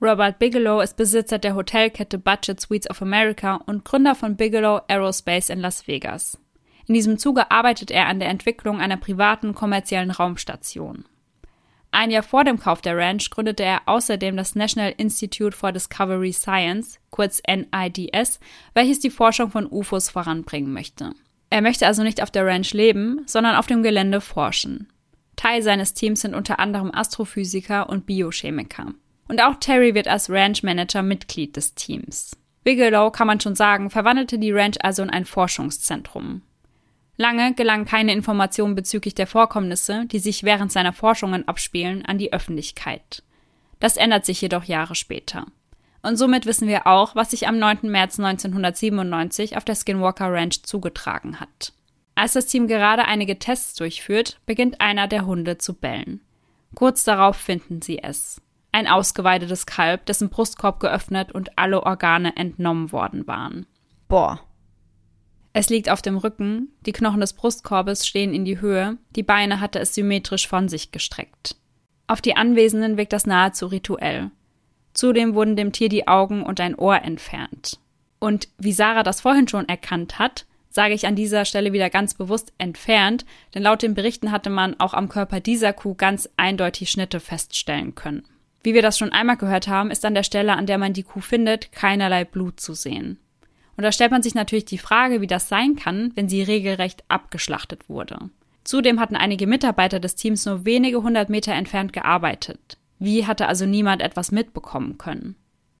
[0.00, 5.50] Robert Bigelow ist Besitzer der Hotelkette Budget Suites of America und Gründer von Bigelow Aerospace
[5.50, 6.38] in Las Vegas.
[6.86, 11.04] In diesem Zuge arbeitet er an der Entwicklung einer privaten kommerziellen Raumstation.
[11.90, 16.32] Ein Jahr vor dem Kauf der Ranch gründete er außerdem das National Institute for Discovery
[16.32, 18.40] Science, kurz NIDS,
[18.74, 21.12] welches die Forschung von UFOs voranbringen möchte.
[21.50, 24.88] Er möchte also nicht auf der Ranch leben, sondern auf dem Gelände forschen.
[25.38, 28.92] Teil seines Teams sind unter anderem Astrophysiker und Biochemiker.
[29.28, 32.36] Und auch Terry wird als Ranch Manager Mitglied des Teams.
[32.64, 36.42] Bigelow, kann man schon sagen, verwandelte die Ranch also in ein Forschungszentrum.
[37.16, 42.32] Lange gelangen keine Informationen bezüglich der Vorkommnisse, die sich während seiner Forschungen abspielen, an die
[42.32, 43.22] Öffentlichkeit.
[43.78, 45.46] Das ändert sich jedoch Jahre später.
[46.02, 47.78] Und somit wissen wir auch, was sich am 9.
[47.82, 51.72] März 1997 auf der Skinwalker Ranch zugetragen hat.
[52.18, 56.20] Als das Team gerade einige Tests durchführt, beginnt einer der Hunde zu bellen.
[56.74, 58.42] Kurz darauf finden sie es.
[58.72, 63.66] Ein ausgeweidetes Kalb, dessen Brustkorb geöffnet und alle Organe entnommen worden waren.
[64.08, 64.40] Boah.
[65.52, 69.60] Es liegt auf dem Rücken, die Knochen des Brustkorbes stehen in die Höhe, die Beine
[69.60, 71.54] hatte es symmetrisch von sich gestreckt.
[72.08, 74.32] Auf die Anwesenden wirkt das nahezu rituell.
[74.92, 77.78] Zudem wurden dem Tier die Augen und ein Ohr entfernt.
[78.18, 80.46] Und wie Sarah das vorhin schon erkannt hat,
[80.78, 84.78] sage ich an dieser Stelle wieder ganz bewusst entfernt, denn laut den Berichten hatte man
[84.78, 88.22] auch am Körper dieser Kuh ganz eindeutig Schnitte feststellen können.
[88.62, 91.02] Wie wir das schon einmal gehört haben, ist an der Stelle, an der man die
[91.02, 93.18] Kuh findet, keinerlei Blut zu sehen.
[93.76, 97.02] Und da stellt man sich natürlich die Frage, wie das sein kann, wenn sie regelrecht
[97.08, 98.30] abgeschlachtet wurde.
[98.62, 102.78] Zudem hatten einige Mitarbeiter des Teams nur wenige hundert Meter entfernt gearbeitet.
[103.00, 105.34] Wie hatte also niemand etwas mitbekommen können?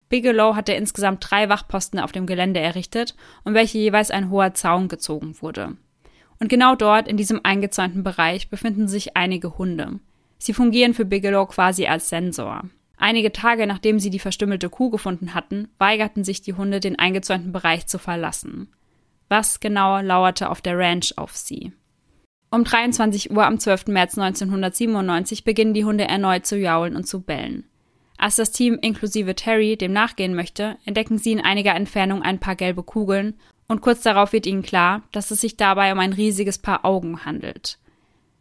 [0.08, 4.88] Bigelow hatte insgesamt drei Wachposten auf dem Gelände errichtet, um welche jeweils ein hoher Zaun
[4.88, 5.76] gezogen wurde.
[6.40, 9.98] Und genau dort, in diesem eingezäunten Bereich, befinden sich einige Hunde.
[10.38, 12.64] Sie fungieren für Bigelow quasi als Sensor.
[12.96, 17.52] Einige Tage nachdem sie die verstümmelte Kuh gefunden hatten, weigerten sich die Hunde, den eingezäunten
[17.52, 18.68] Bereich zu verlassen.
[19.28, 21.72] Was genau lauerte auf der Ranch auf sie?
[22.50, 23.88] Um 23 Uhr am 12.
[23.88, 27.64] März 1997 beginnen die Hunde erneut zu jaulen und zu bellen.
[28.18, 32.56] Als das Team inklusive Terry dem nachgehen möchte, entdecken sie in einiger Entfernung ein paar
[32.56, 36.58] gelbe Kugeln und kurz darauf wird ihnen klar, dass es sich dabei um ein riesiges
[36.58, 37.78] Paar Augen handelt.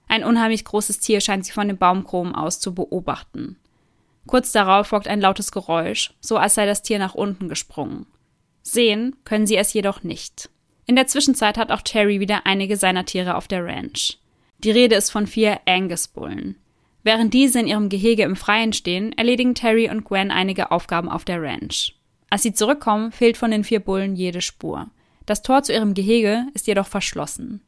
[0.08, 3.58] Ein unheimlich großes Tier scheint sie von den Baumkronen aus zu beobachten.
[4.26, 8.08] Kurz darauf folgt ein lautes Geräusch, so als sei das Tier nach unten gesprungen.
[8.64, 10.50] Sehen können sie es jedoch nicht.
[10.86, 14.18] In der Zwischenzeit hat auch Terry wieder einige seiner Tiere auf der Ranch.
[14.60, 16.56] Die Rede ist von vier Angus-Bullen.
[17.08, 21.24] Während diese in ihrem Gehege im Freien stehen, erledigen Terry und Gwen einige Aufgaben auf
[21.24, 21.96] der Ranch.
[22.30, 24.88] Als sie zurückkommen, fehlt von den vier Bullen jede Spur.
[25.26, 27.62] Das Tor zu ihrem Gehege ist jedoch verschlossen.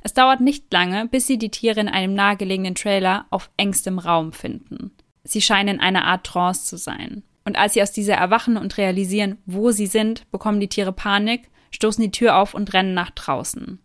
[0.00, 4.32] Es dauert nicht lange, bis sie die Tiere in einem nahegelegenen Trailer auf engstem Raum
[4.32, 4.90] finden.
[5.22, 7.22] Sie scheinen in einer Art Trance zu sein.
[7.44, 11.48] Und als sie aus dieser erwachen und realisieren, wo sie sind, bekommen die Tiere Panik,
[11.70, 13.78] stoßen die Tür auf und rennen nach draußen.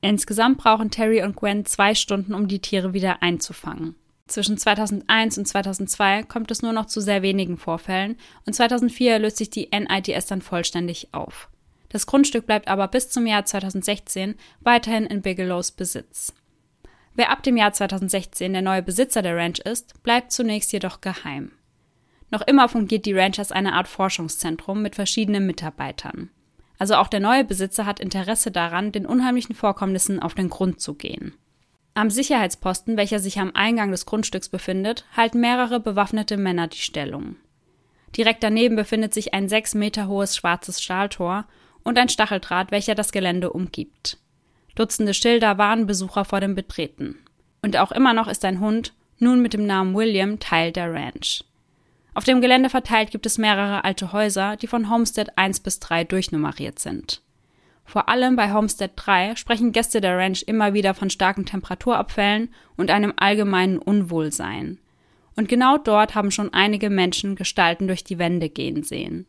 [0.00, 3.94] Insgesamt brauchen Terry und Gwen zwei Stunden, um die Tiere wieder einzufangen.
[4.32, 8.16] Zwischen 2001 und 2002 kommt es nur noch zu sehr wenigen Vorfällen
[8.46, 11.50] und 2004 löst sich die NIDS dann vollständig auf.
[11.90, 16.32] Das Grundstück bleibt aber bis zum Jahr 2016 weiterhin in Bigelows Besitz.
[17.14, 21.52] Wer ab dem Jahr 2016 der neue Besitzer der Ranch ist, bleibt zunächst jedoch geheim.
[22.30, 26.30] Noch immer fungiert die Ranch als eine Art Forschungszentrum mit verschiedenen Mitarbeitern.
[26.78, 30.94] Also auch der neue Besitzer hat Interesse daran, den unheimlichen Vorkommnissen auf den Grund zu
[30.94, 31.34] gehen.
[31.94, 37.36] Am Sicherheitsposten, welcher sich am Eingang des Grundstücks befindet, halten mehrere bewaffnete Männer die Stellung.
[38.16, 41.44] Direkt daneben befindet sich ein sechs Meter hohes schwarzes Stahltor
[41.82, 44.18] und ein Stacheldraht, welcher das Gelände umgibt.
[44.74, 47.18] Dutzende Schilder warnen Besucher vor dem Betreten.
[47.62, 51.44] Und auch immer noch ist ein Hund, nun mit dem Namen William, Teil der Ranch.
[52.14, 56.04] Auf dem Gelände verteilt gibt es mehrere alte Häuser, die von Homestead 1 bis 3
[56.04, 57.21] durchnummeriert sind.
[57.92, 62.90] Vor allem bei Homestead 3 sprechen Gäste der Ranch immer wieder von starken Temperaturabfällen und
[62.90, 64.78] einem allgemeinen Unwohlsein.
[65.36, 69.26] Und genau dort haben schon einige Menschen Gestalten durch die Wände gehen sehen.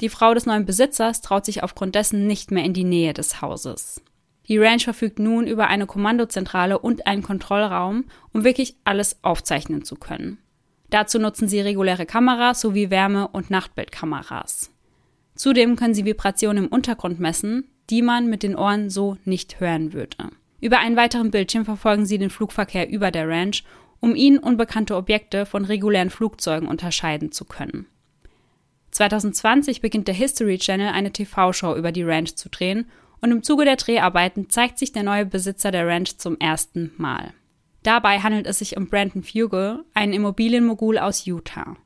[0.00, 3.40] Die Frau des neuen Besitzers traut sich aufgrund dessen nicht mehr in die Nähe des
[3.40, 4.02] Hauses.
[4.48, 9.94] Die Ranch verfügt nun über eine Kommandozentrale und einen Kontrollraum, um wirklich alles aufzeichnen zu
[9.94, 10.38] können.
[10.90, 14.72] Dazu nutzen sie reguläre Kameras sowie Wärme- und Nachtbildkameras.
[15.36, 19.92] Zudem können sie Vibrationen im Untergrund messen, die man mit den Ohren so nicht hören
[19.92, 20.30] würde.
[20.60, 23.64] Über einen weiteren Bildschirm verfolgen sie den Flugverkehr über der Ranch,
[24.00, 27.86] um ihnen unbekannte Objekte von regulären Flugzeugen unterscheiden zu können.
[28.90, 32.86] 2020 beginnt der History Channel eine TV-Show über die Ranch zu drehen
[33.20, 37.34] und im Zuge der Dreharbeiten zeigt sich der neue Besitzer der Ranch zum ersten Mal.
[37.82, 41.76] Dabei handelt es sich um Brandon Fugel, einen Immobilienmogul aus Utah.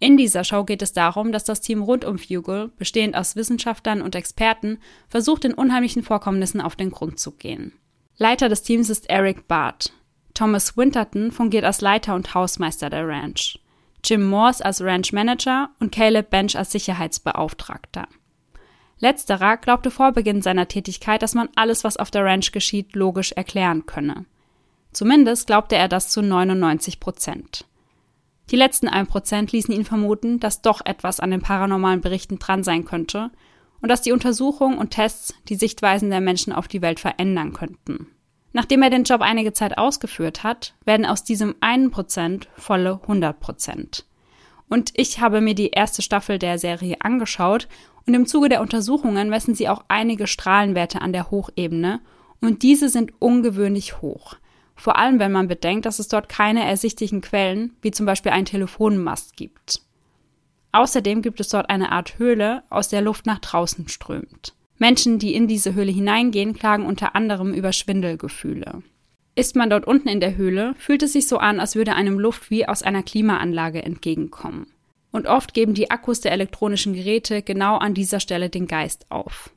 [0.00, 4.00] In dieser Show geht es darum, dass das Team rund um Fugel, bestehend aus Wissenschaftlern
[4.00, 7.74] und Experten, versucht, den unheimlichen Vorkommnissen auf den Grund zu gehen.
[8.16, 9.92] Leiter des Teams ist Eric Barth.
[10.32, 13.58] Thomas Winterton fungiert als Leiter und Hausmeister der Ranch.
[14.02, 18.08] Jim Morse als Ranch Manager und Caleb Bench als Sicherheitsbeauftragter.
[19.00, 23.32] Letzterer glaubte vor Beginn seiner Tätigkeit, dass man alles, was auf der Ranch geschieht, logisch
[23.32, 24.24] erklären könne.
[24.92, 27.66] Zumindest glaubte er das zu 99 Prozent.
[28.50, 32.64] Die letzten 1 Prozent ließen ihn vermuten, dass doch etwas an den paranormalen Berichten dran
[32.64, 33.30] sein könnte
[33.80, 38.08] und dass die Untersuchungen und Tests die Sichtweisen der Menschen auf die Welt verändern könnten.
[38.52, 43.38] Nachdem er den Job einige Zeit ausgeführt hat, werden aus diesem einen Prozent volle 100
[43.38, 44.06] Prozent.
[44.68, 47.68] Und ich habe mir die erste Staffel der Serie angeschaut
[48.06, 52.00] und im Zuge der Untersuchungen messen sie auch einige Strahlenwerte an der Hochebene
[52.40, 54.36] und diese sind ungewöhnlich hoch
[54.80, 58.46] vor allem wenn man bedenkt, dass es dort keine ersichtlichen Quellen, wie zum Beispiel einen
[58.46, 59.82] Telefonmast gibt.
[60.72, 64.54] Außerdem gibt es dort eine Art Höhle, aus der Luft nach draußen strömt.
[64.78, 68.82] Menschen, die in diese Höhle hineingehen, klagen unter anderem über Schwindelgefühle.
[69.34, 72.18] Ist man dort unten in der Höhle, fühlt es sich so an, als würde einem
[72.18, 74.66] Luft wie aus einer Klimaanlage entgegenkommen.
[75.12, 79.50] Und oft geben die Akkus der elektronischen Geräte genau an dieser Stelle den Geist auf.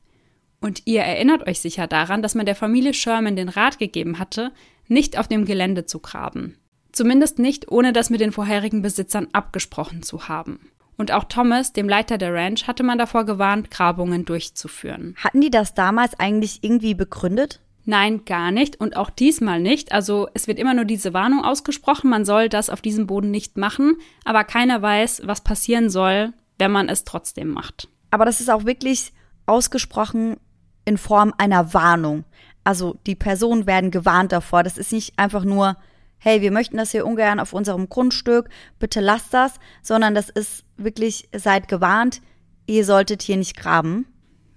[0.60, 4.52] Und ihr erinnert euch sicher daran, dass man der Familie Sherman den Rat gegeben hatte,
[4.94, 6.58] nicht auf dem Gelände zu graben.
[6.92, 10.60] Zumindest nicht, ohne das mit den vorherigen Besitzern abgesprochen zu haben.
[10.96, 15.16] Und auch Thomas, dem Leiter der Ranch, hatte man davor gewarnt, Grabungen durchzuführen.
[15.18, 17.62] Hatten die das damals eigentlich irgendwie begründet?
[17.86, 19.92] Nein, gar nicht und auch diesmal nicht.
[19.92, 23.58] Also es wird immer nur diese Warnung ausgesprochen, man soll das auf diesem Boden nicht
[23.58, 27.90] machen, aber keiner weiß, was passieren soll, wenn man es trotzdem macht.
[28.12, 29.12] Aber das ist auch wirklich
[29.48, 30.38] ausgesprochen
[30.86, 32.24] in Form einer Warnung.
[32.64, 34.64] Also die Personen werden gewarnt davor.
[34.64, 35.78] Das ist nicht einfach nur,
[36.18, 38.50] hey, wir möchten das hier ungern auf unserem Grundstück,
[38.80, 42.22] bitte lasst das, sondern das ist wirklich, seid gewarnt,
[42.66, 44.06] ihr solltet hier nicht graben.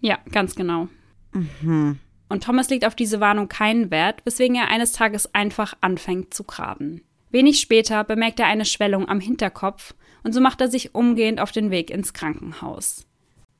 [0.00, 0.88] Ja, ganz genau.
[1.32, 1.98] Mhm.
[2.28, 6.44] Und Thomas legt auf diese Warnung keinen Wert, weswegen er eines Tages einfach anfängt zu
[6.44, 7.02] graben.
[7.30, 11.52] Wenig später bemerkt er eine Schwellung am Hinterkopf und so macht er sich umgehend auf
[11.52, 13.06] den Weg ins Krankenhaus.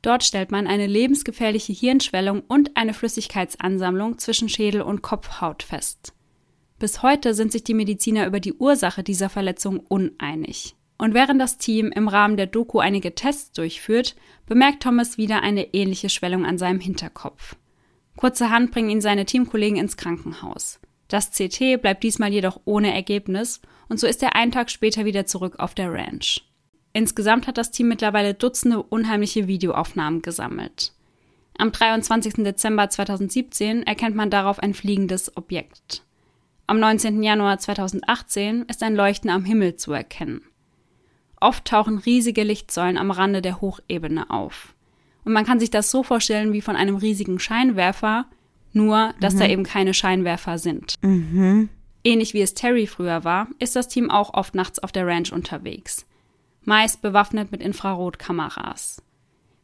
[0.07, 6.13] Dort stellt man eine lebensgefährliche Hirnschwellung und eine Flüssigkeitsansammlung zwischen Schädel und Kopfhaut fest.
[6.79, 10.77] Bis heute sind sich die Mediziner über die Ursache dieser Verletzung uneinig.
[10.97, 14.15] Und während das Team im Rahmen der Doku einige Tests durchführt,
[14.47, 17.57] bemerkt Thomas wieder eine ähnliche Schwellung an seinem Hinterkopf.
[18.15, 20.79] Kurzerhand bringen ihn seine Teamkollegen ins Krankenhaus.
[21.09, 25.27] Das CT bleibt diesmal jedoch ohne Ergebnis und so ist er einen Tag später wieder
[25.27, 26.45] zurück auf der Ranch.
[26.97, 30.95] Insgesamt hat das Team mittlerweile Dutzende unheimliche Videoaufnahmen gesammelt.
[31.59, 32.37] Am 23.
[32.37, 36.05] Dezember 2017 erkennt man darauf ein fliegendes Objekt.
[36.67, 37.23] Am 19.
[37.23, 40.41] Januar 2018 ist ein Leuchten am Himmel zu erkennen.
[41.39, 44.75] Oft tauchen riesige Lichtsäulen am Rande der Hochebene auf.
[45.27, 48.25] Und man kann sich das so vorstellen wie von einem riesigen Scheinwerfer,
[48.73, 49.39] nur dass mhm.
[49.41, 50.95] da eben keine Scheinwerfer sind.
[51.03, 51.69] Mhm.
[52.05, 55.31] Ähnlich wie es Terry früher war, ist das Team auch oft nachts auf der Ranch
[55.31, 56.07] unterwegs
[56.67, 59.03] meist bewaffnet mit Infrarotkameras.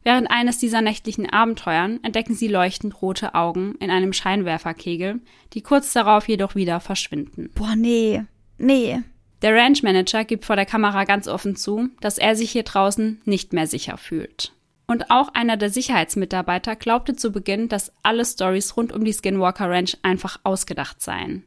[0.05, 5.21] Während eines dieser nächtlichen Abenteuern entdecken sie leuchtend rote Augen in einem Scheinwerferkegel,
[5.53, 7.51] die kurz darauf jedoch wieder verschwinden.
[7.55, 8.23] Boah, nee.
[8.59, 9.01] Nee.
[9.43, 13.21] Der Ranch Manager gibt vor der Kamera ganz offen zu, dass er sich hier draußen
[13.25, 14.53] nicht mehr sicher fühlt.
[14.87, 19.71] Und auch einer der Sicherheitsmitarbeiter glaubte zu Beginn, dass alle Stories rund um die Skinwalker
[19.71, 21.45] Ranch einfach ausgedacht seien.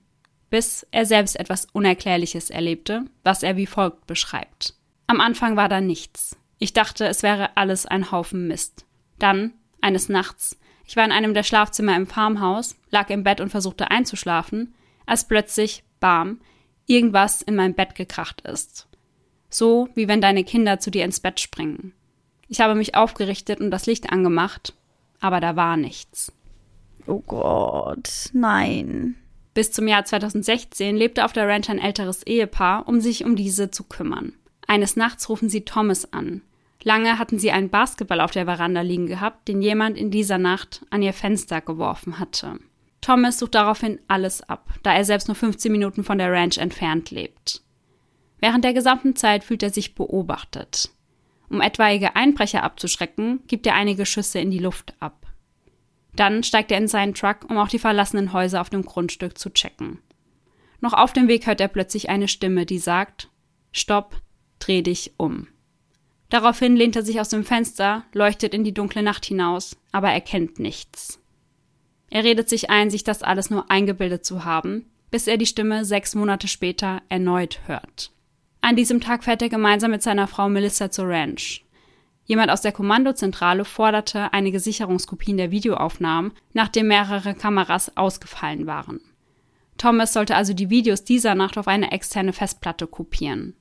[0.50, 4.74] Bis er selbst etwas Unerklärliches erlebte, was er wie folgt beschreibt.
[5.08, 6.36] Am Anfang war da nichts.
[6.58, 8.86] Ich dachte, es wäre alles ein Haufen Mist.
[9.20, 13.50] Dann, eines Nachts, ich war in einem der Schlafzimmer im Farmhaus, lag im Bett und
[13.50, 14.74] versuchte einzuschlafen,
[15.06, 16.40] als plötzlich, bam,
[16.86, 18.88] irgendwas in mein Bett gekracht ist.
[19.50, 21.94] So wie wenn deine Kinder zu dir ins Bett springen.
[22.48, 24.74] Ich habe mich aufgerichtet und das Licht angemacht,
[25.20, 26.32] aber da war nichts.
[27.08, 29.16] Oh Gott, nein.
[29.54, 33.72] Bis zum Jahr 2016 lebte auf der Ranch ein älteres Ehepaar, um sich um diese
[33.72, 34.34] zu kümmern.
[34.68, 36.42] Eines Nachts rufen sie Thomas an.
[36.84, 40.86] Lange hatten sie einen Basketball auf der Veranda liegen gehabt, den jemand in dieser Nacht
[40.92, 42.60] an ihr Fenster geworfen hatte.
[43.02, 47.12] Thomas sucht daraufhin alles ab, da er selbst nur 15 Minuten von der Ranch entfernt
[47.12, 47.62] lebt.
[48.40, 50.92] Während der gesamten Zeit fühlt er sich beobachtet.
[51.50, 55.28] Um etwaige Einbrecher abzuschrecken, gibt er einige Schüsse in die Luft ab.
[56.16, 59.50] Dann steigt er in seinen Truck, um auch die verlassenen Häuser auf dem Grundstück zu
[59.50, 60.00] checken.
[60.82, 63.30] Noch auf dem Weg hört er plötzlich eine Stimme, die sagt:
[63.72, 64.22] Stopp,
[64.66, 65.48] dreh dich um.
[66.30, 70.60] Daraufhin lehnt er sich aus dem Fenster, leuchtet in die dunkle Nacht hinaus, aber erkennt
[70.60, 71.20] nichts.
[72.10, 75.86] Er redet sich ein, sich das alles nur eingebildet zu haben, bis er die Stimme
[75.86, 78.12] sechs Monate später erneut hört.
[78.62, 81.64] An diesem Tag fährt er gemeinsam mit seiner Frau Melissa zur Ranch.
[82.26, 89.00] Jemand aus der Kommandozentrale forderte einige Sicherungskopien der Videoaufnahmen, nachdem mehrere Kameras ausgefallen waren.
[89.78, 93.54] Thomas sollte also die Videos dieser Nacht auf eine externe Festplatte kopieren.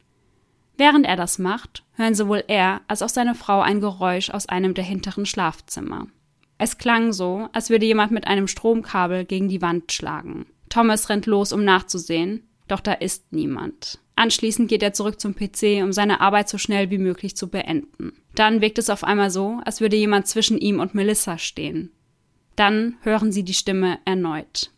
[0.76, 4.74] Während er das macht, hören sowohl er als auch seine Frau ein Geräusch aus einem
[4.74, 6.08] der hinteren Schlafzimmer.
[6.58, 10.46] Es klang so, als würde jemand mit einem Stromkabel gegen die Wand schlagen.
[10.68, 13.98] Thomas rennt los, um nachzusehen, doch da ist niemand.
[14.16, 18.12] Anschließend geht er zurück zum PC, um seine Arbeit so schnell wie möglich zu beenden.
[18.34, 21.90] Dann wirkt es auf einmal so, als würde jemand zwischen ihm und Melissa stehen.
[22.56, 24.70] Dann hören sie die Stimme erneut.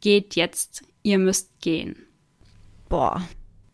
[0.00, 1.96] Geht jetzt, ihr müsst gehen.
[2.88, 3.22] Boah,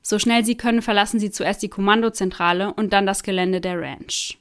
[0.08, 4.38] so schnell sie können, verlassen sie zuerst die Kommandozentrale und dann das Gelände der Ranch.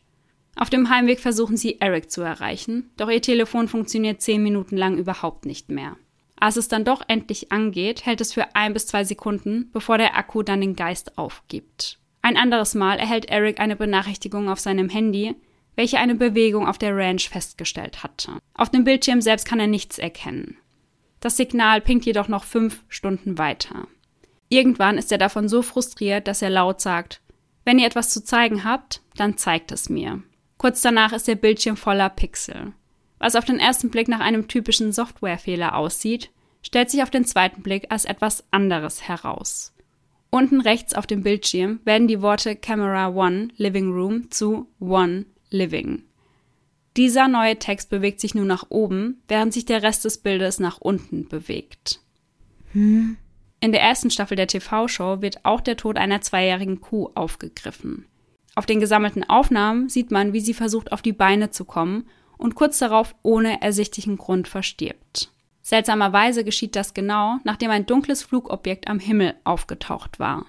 [0.56, 4.98] Auf dem Heimweg versuchen sie, Eric zu erreichen, doch ihr Telefon funktioniert zehn Minuten lang
[4.98, 5.98] überhaupt nicht mehr.
[6.40, 10.16] Als es dann doch endlich angeht, hält es für ein bis zwei Sekunden, bevor der
[10.16, 11.98] Akku dann den Geist aufgibt.
[12.22, 15.34] Ein anderes Mal erhält Eric eine Benachrichtigung auf seinem Handy,
[15.76, 18.34] welche eine Bewegung auf der Ranch festgestellt hatte.
[18.54, 20.58] Auf dem Bildschirm selbst kann er nichts erkennen.
[21.22, 23.88] Das Signal pinkt jedoch noch fünf Stunden weiter.
[24.50, 27.22] Irgendwann ist er davon so frustriert, dass er laut sagt,
[27.64, 30.22] wenn ihr etwas zu zeigen habt, dann zeigt es mir.
[30.58, 32.74] Kurz danach ist der Bildschirm voller Pixel.
[33.18, 36.30] Was auf den ersten Blick nach einem typischen Softwarefehler aussieht,
[36.62, 39.74] stellt sich auf den zweiten Blick als etwas anderes heraus.
[40.30, 46.04] Unten rechts auf dem Bildschirm werden die Worte Camera One Living Room zu One Living.
[46.98, 50.80] Dieser neue Text bewegt sich nun nach oben, während sich der Rest des Bildes nach
[50.80, 52.02] unten bewegt.
[52.72, 53.18] Hm.
[53.66, 58.06] In der ersten Staffel der TV-Show wird auch der Tod einer zweijährigen Kuh aufgegriffen.
[58.54, 62.54] Auf den gesammelten Aufnahmen sieht man, wie sie versucht, auf die Beine zu kommen und
[62.54, 65.32] kurz darauf ohne ersichtlichen Grund verstirbt.
[65.64, 70.46] Seltsamerweise geschieht das genau, nachdem ein dunkles Flugobjekt am Himmel aufgetaucht war.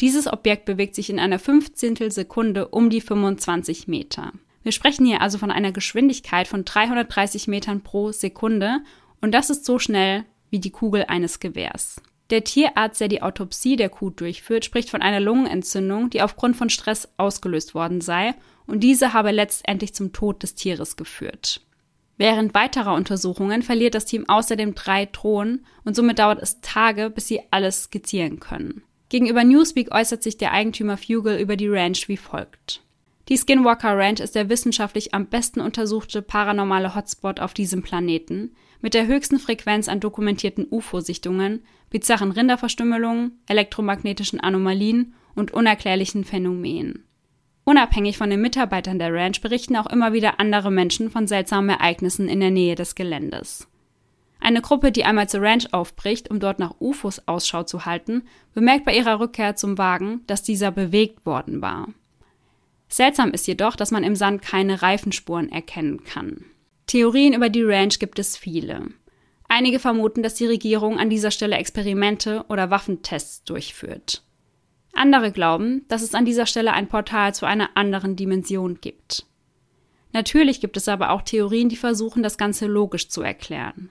[0.00, 4.34] Dieses Objekt bewegt sich in einer Fünfzehntel Sekunde um die 25 Meter.
[4.62, 8.80] Wir sprechen hier also von einer Geschwindigkeit von 330 Metern pro Sekunde
[9.22, 12.02] und das ist so schnell wie die Kugel eines Gewehrs.
[12.30, 16.70] Der Tierarzt, der die Autopsie der Kuh durchführt, spricht von einer Lungenentzündung, die aufgrund von
[16.70, 18.34] Stress ausgelöst worden sei,
[18.66, 21.60] und diese habe letztendlich zum Tod des Tieres geführt.
[22.16, 27.26] Während weiterer Untersuchungen verliert das Team außerdem drei Drohnen und somit dauert es Tage, bis
[27.26, 28.82] sie alles skizzieren können.
[29.08, 32.82] Gegenüber Newsweek äußert sich der Eigentümer Fugal über die Ranch wie folgt.
[33.28, 38.94] Die Skinwalker Ranch ist der wissenschaftlich am besten untersuchte paranormale Hotspot auf diesem Planeten, mit
[38.94, 47.04] der höchsten Frequenz an dokumentierten UFO-Sichtungen, bizarren Rinderverstümmelungen, elektromagnetischen Anomalien und unerklärlichen Phänomenen.
[47.64, 52.28] Unabhängig von den Mitarbeitern der Ranch berichten auch immer wieder andere Menschen von seltsamen Ereignissen
[52.28, 53.68] in der Nähe des Geländes.
[54.40, 58.22] Eine Gruppe, die einmal zur Ranch aufbricht, um dort nach UFOs Ausschau zu halten,
[58.54, 61.88] bemerkt bei ihrer Rückkehr zum Wagen, dass dieser bewegt worden war.
[62.88, 66.46] Seltsam ist jedoch, dass man im Sand keine Reifenspuren erkennen kann.
[66.90, 68.88] Theorien über die Ranch gibt es viele.
[69.46, 74.24] Einige vermuten, dass die Regierung an dieser Stelle Experimente oder Waffentests durchführt.
[74.92, 79.24] Andere glauben, dass es an dieser Stelle ein Portal zu einer anderen Dimension gibt.
[80.12, 83.90] Natürlich gibt es aber auch Theorien, die versuchen, das Ganze logisch zu erklären.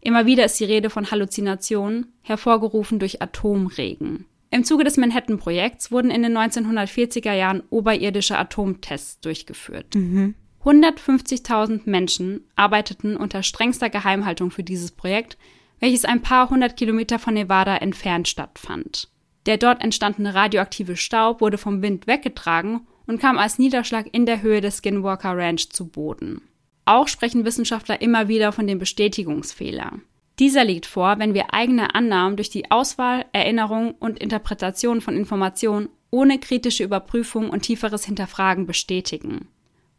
[0.00, 4.24] Immer wieder ist die Rede von Halluzinationen, hervorgerufen durch Atomregen.
[4.50, 9.94] Im Zuge des Manhattan-Projekts wurden in den 1940er Jahren oberirdische Atomtests durchgeführt.
[9.94, 10.36] Mhm.
[10.64, 15.36] 150.000 Menschen arbeiteten unter strengster Geheimhaltung für dieses Projekt,
[15.78, 19.08] welches ein paar hundert Kilometer von Nevada entfernt stattfand.
[19.44, 24.40] Der dort entstandene radioaktive Staub wurde vom Wind weggetragen und kam als Niederschlag in der
[24.40, 26.40] Höhe des Skinwalker Ranch zu Boden.
[26.86, 30.00] Auch sprechen Wissenschaftler immer wieder von dem Bestätigungsfehler.
[30.38, 35.90] Dieser liegt vor, wenn wir eigene Annahmen durch die Auswahl, Erinnerung und Interpretation von Informationen
[36.10, 39.48] ohne kritische Überprüfung und tieferes Hinterfragen bestätigen.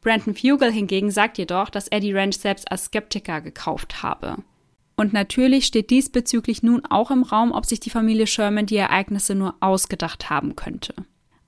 [0.05, 4.37] Brandon Fugel hingegen sagt jedoch, dass er die Ranch selbst als Skeptiker gekauft habe.
[4.95, 9.33] Und natürlich steht diesbezüglich nun auch im Raum, ob sich die Familie Sherman die Ereignisse
[9.33, 10.93] nur ausgedacht haben könnte.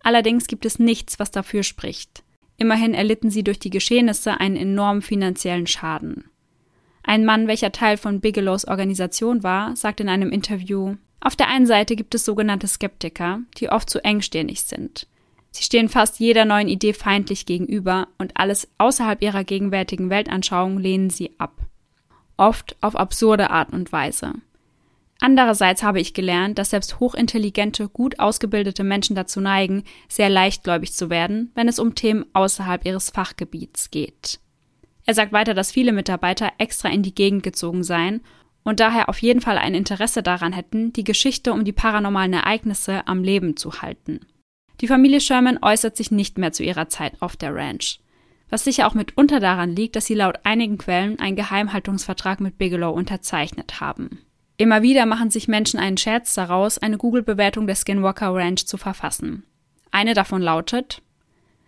[0.02, 2.24] Allerdings gibt es nichts, was dafür spricht.
[2.58, 6.26] Immerhin erlitten sie durch die Geschehnisse einen enormen finanziellen Schaden.
[7.04, 11.68] Ein Mann, welcher Teil von Bigelows Organisation war, sagt in einem Interview, auf der einen
[11.68, 15.06] Seite gibt es sogenannte Skeptiker, die oft zu engstirnig sind.
[15.58, 21.10] Sie stehen fast jeder neuen Idee feindlich gegenüber und alles außerhalb ihrer gegenwärtigen Weltanschauung lehnen
[21.10, 21.68] sie ab
[22.38, 24.34] oft auf absurde Art und Weise.
[25.20, 31.10] Andererseits habe ich gelernt, dass selbst hochintelligente, gut ausgebildete Menschen dazu neigen, sehr leichtgläubig zu
[31.10, 34.40] werden, wenn es um Themen außerhalb ihres Fachgebiets geht.
[35.08, 38.22] Er sagt weiter, dass viele Mitarbeiter extra in die Gegend gezogen seien
[38.64, 43.08] und daher auf jeden Fall ein Interesse daran hätten, die Geschichte um die paranormalen Ereignisse
[43.08, 44.20] am Leben zu halten.
[44.82, 48.00] Die Familie Sherman äußert sich nicht mehr zu ihrer Zeit auf der Ranch
[48.50, 52.92] was sicher auch mitunter daran liegt, dass sie laut einigen Quellen einen Geheimhaltungsvertrag mit Bigelow
[52.92, 54.20] unterzeichnet haben.
[54.58, 59.44] Immer wieder machen sich Menschen einen Scherz daraus, eine Google-Bewertung der Skinwalker Ranch zu verfassen.
[59.92, 61.02] Eine davon lautet: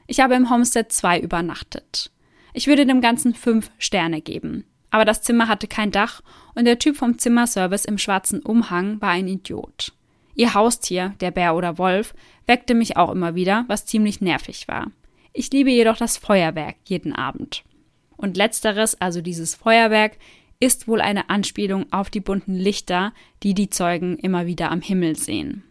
[0.08, 2.12] Ich habe im Homestead 2 übernachtet.
[2.54, 4.66] Ich würde dem Ganzen fünf Sterne geben.
[4.92, 6.22] Aber das Zimmer hatte kein Dach
[6.56, 9.94] und der Typ vom Zimmerservice im schwarzen Umhang war ein Idiot.
[10.40, 12.14] Ihr Haustier, der Bär oder Wolf,
[12.48, 14.90] weckte mich auch immer wieder, was ziemlich nervig war.
[15.34, 17.66] Ich liebe jedoch das Feuerwerk jeden Abend.
[18.16, 20.18] Und letzteres, also dieses Feuerwerk,
[20.62, 23.12] ist wohl eine Anspielung auf die bunten Lichter,
[23.44, 25.64] die die Zeugen immer wieder am Himmel sehen.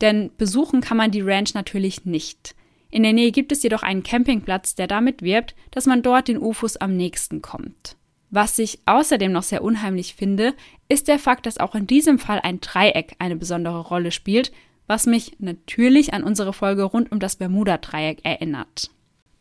[0.00, 2.54] Denn besuchen kann man die Ranch natürlich nicht.
[2.90, 6.38] In der Nähe gibt es jedoch einen Campingplatz, der damit wirbt, dass man dort den
[6.38, 7.98] UFOs am nächsten kommt.
[8.34, 10.54] Was ich außerdem noch sehr unheimlich finde,
[10.88, 14.50] ist der Fakt, dass auch in diesem Fall ein Dreieck eine besondere Rolle spielt,
[14.88, 18.90] was mich natürlich an unsere Folge rund um das Bermuda-Dreieck erinnert.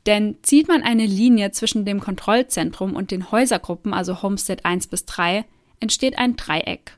[0.05, 5.05] Denn zieht man eine Linie zwischen dem Kontrollzentrum und den Häusergruppen, also Homestead 1 bis
[5.05, 5.43] 3,
[5.79, 6.95] entsteht ein Dreieck.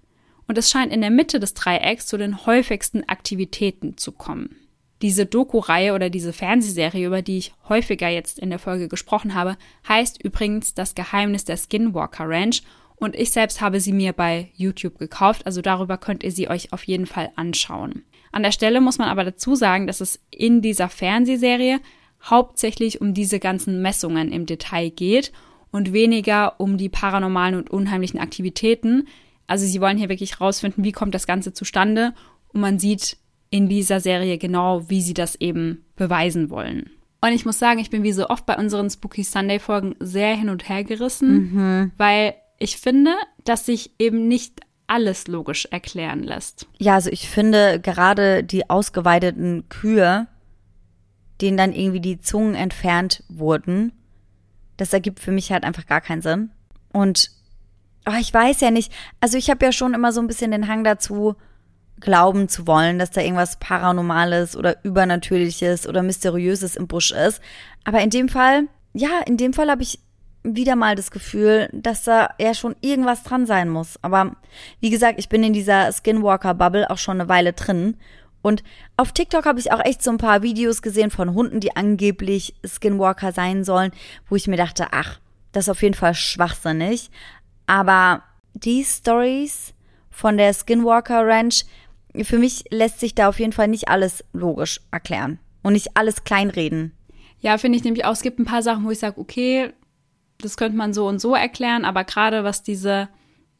[0.50, 4.58] Und es scheint in der Mitte des Dreiecks zu den häufigsten Aktivitäten zu kommen.
[5.02, 9.58] Diese Doku-Reihe oder diese Fernsehserie, über die ich häufiger jetzt in der Folge gesprochen habe,
[9.88, 12.64] heißt übrigens Das Geheimnis der Skinwalker Ranch
[12.96, 16.72] und ich selbst habe sie mir bei YouTube gekauft, also darüber könnt ihr sie euch
[16.72, 18.04] auf jeden Fall anschauen.
[18.32, 21.80] An der Stelle muss man aber dazu sagen, dass es in dieser Fernsehserie
[22.24, 25.32] hauptsächlich um diese ganzen Messungen im Detail geht
[25.72, 29.08] und weniger um die paranormalen und unheimlichen Aktivitäten.
[29.48, 32.14] Also sie wollen hier wirklich rausfinden, wie kommt das Ganze zustande
[32.54, 33.18] und man sieht
[33.56, 36.90] in dieser Serie genau, wie sie das eben beweisen wollen.
[37.22, 40.36] Und ich muss sagen, ich bin wie so oft bei unseren Spooky Sunday Folgen sehr
[40.36, 41.92] hin und her gerissen, mhm.
[41.96, 43.14] weil ich finde,
[43.46, 46.68] dass sich eben nicht alles logisch erklären lässt.
[46.80, 50.28] Ja, also ich finde gerade die ausgeweideten Kühe
[51.42, 53.92] denen dann irgendwie die Zungen entfernt wurden.
[54.78, 56.52] Das ergibt für mich halt einfach gar keinen Sinn.
[56.92, 57.32] Und
[58.06, 60.68] oh, ich weiß ja nicht, also ich habe ja schon immer so ein bisschen den
[60.68, 61.36] Hang dazu,
[62.00, 67.42] glauben zu wollen, dass da irgendwas Paranormales oder Übernatürliches oder Mysteriöses im Busch ist.
[67.84, 70.00] Aber in dem Fall, ja, in dem Fall habe ich
[70.44, 73.98] wieder mal das Gefühl, dass da ja schon irgendwas dran sein muss.
[74.04, 74.36] Aber
[74.80, 77.98] wie gesagt, ich bin in dieser Skinwalker-Bubble auch schon eine Weile drin
[78.46, 78.64] und
[78.96, 82.54] auf TikTok habe ich auch echt so ein paar Videos gesehen von Hunden, die angeblich
[82.64, 83.92] Skinwalker sein sollen,
[84.30, 85.20] wo ich mir dachte, ach,
[85.52, 87.10] das ist auf jeden Fall schwachsinnig.
[87.66, 88.22] Aber
[88.54, 89.74] die Stories
[90.12, 91.66] von der Skinwalker Ranch,
[92.24, 96.24] für mich lässt sich da auf jeden Fall nicht alles logisch erklären und nicht alles
[96.24, 96.94] kleinreden.
[97.40, 98.14] Ja, finde ich nämlich auch.
[98.14, 99.74] Es gibt ein paar Sachen, wo ich sage, okay,
[100.40, 103.10] das könnte man so und so erklären, aber gerade was diese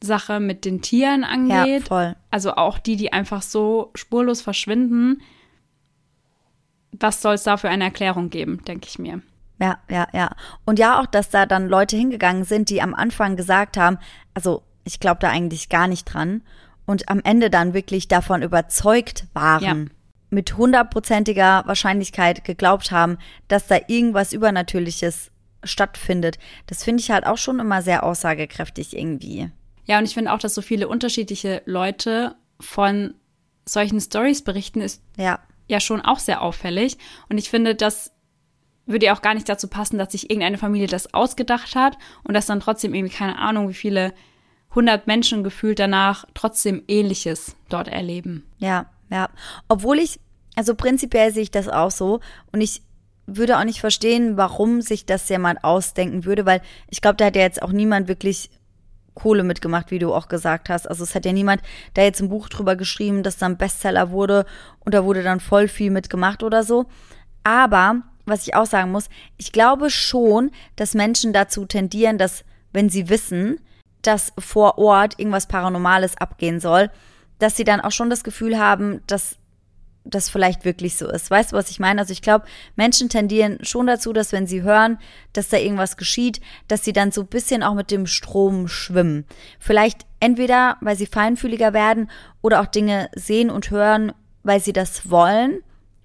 [0.02, 1.82] Sache mit den Tieren angeht.
[1.82, 2.16] Ja, voll.
[2.30, 5.22] Also auch die, die einfach so spurlos verschwinden.
[6.92, 9.22] Was soll es da für eine Erklärung geben, denke ich mir.
[9.60, 10.30] Ja, ja, ja.
[10.64, 13.98] Und ja, auch, dass da dann Leute hingegangen sind, die am Anfang gesagt haben,
[14.34, 16.42] also ich glaube da eigentlich gar nicht dran.
[16.86, 19.74] Und am Ende dann wirklich davon überzeugt waren, ja.
[20.30, 23.18] mit hundertprozentiger Wahrscheinlichkeit geglaubt haben,
[23.48, 25.30] dass da irgendwas Übernatürliches
[25.64, 26.38] stattfindet.
[26.66, 29.50] Das finde ich halt auch schon immer sehr aussagekräftig irgendwie.
[29.84, 33.14] Ja, und ich finde auch, dass so viele unterschiedliche Leute von
[33.68, 35.40] solchen Stories berichten, ist Ja.
[35.68, 36.98] ja schon auch sehr auffällig.
[37.28, 38.12] Und ich finde, das
[38.86, 42.34] würde ja auch gar nicht dazu passen, dass sich irgendeine Familie das ausgedacht hat und
[42.34, 44.12] dass dann trotzdem irgendwie keine Ahnung, wie viele
[44.76, 48.44] hundert Menschen gefühlt danach trotzdem Ähnliches dort erleben.
[48.58, 49.28] Ja, ja.
[49.68, 50.20] Obwohl ich,
[50.54, 52.20] also prinzipiell sehe ich das auch so
[52.52, 52.82] und ich
[53.26, 57.34] würde auch nicht verstehen, warum sich das jemand ausdenken würde, weil ich glaube, da hat
[57.34, 58.50] ja jetzt auch niemand wirklich
[59.14, 60.86] Kohle mitgemacht, wie du auch gesagt hast.
[60.86, 61.62] Also es hat ja niemand
[61.94, 64.44] da jetzt ein Buch drüber geschrieben, das dann Bestseller wurde
[64.80, 66.84] und da wurde dann voll viel mitgemacht oder so.
[67.42, 69.08] Aber was ich auch sagen muss,
[69.38, 73.58] ich glaube schon, dass Menschen dazu tendieren, dass wenn sie wissen,
[74.06, 76.90] dass vor Ort irgendwas Paranormales abgehen soll,
[77.38, 79.36] dass sie dann auch schon das Gefühl haben, dass
[80.08, 81.30] das vielleicht wirklich so ist.
[81.30, 82.00] Weißt du, was ich meine?
[82.00, 82.46] Also ich glaube,
[82.76, 84.98] Menschen tendieren schon dazu, dass wenn sie hören,
[85.32, 89.24] dass da irgendwas geschieht, dass sie dann so ein bisschen auch mit dem Strom schwimmen.
[89.58, 95.10] Vielleicht entweder, weil sie feinfühliger werden oder auch Dinge sehen und hören, weil sie das
[95.10, 95.58] wollen.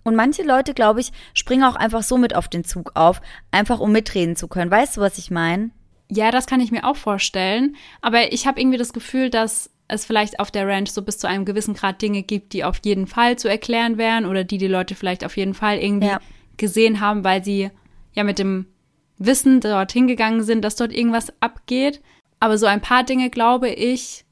[0.03, 3.21] Und manche Leute, glaube ich, springen auch einfach so mit auf den Zug auf,
[3.51, 4.71] einfach um mitreden zu können.
[4.71, 5.69] Weißt du, was ich meine?
[6.13, 7.75] Ja, das kann ich mir auch vorstellen.
[8.01, 11.27] Aber ich habe irgendwie das Gefühl, dass es vielleicht auf der Ranch so bis zu
[11.27, 14.67] einem gewissen Grad Dinge gibt, die auf jeden Fall zu erklären wären oder die die
[14.67, 16.19] Leute vielleicht auf jeden Fall irgendwie Ja.
[16.57, 17.71] gesehen haben, weil sie
[18.13, 18.65] ja mit dem
[19.17, 22.01] Wissen dorthin gegangen sind, dass dort irgendwas abgeht.
[22.39, 24.25] Aber so ein paar Dinge, glaube ich,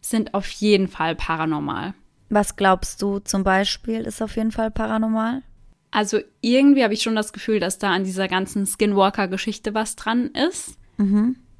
[0.00, 1.94] sind auf jeden Fall paranormal.
[2.28, 5.42] Was glaubst du zum Beispiel ist auf jeden Fall paranormal?
[5.90, 10.30] Also irgendwie habe ich schon das Gefühl, dass da an dieser ganzen Skinwalker-Geschichte was dran
[10.48, 10.78] ist,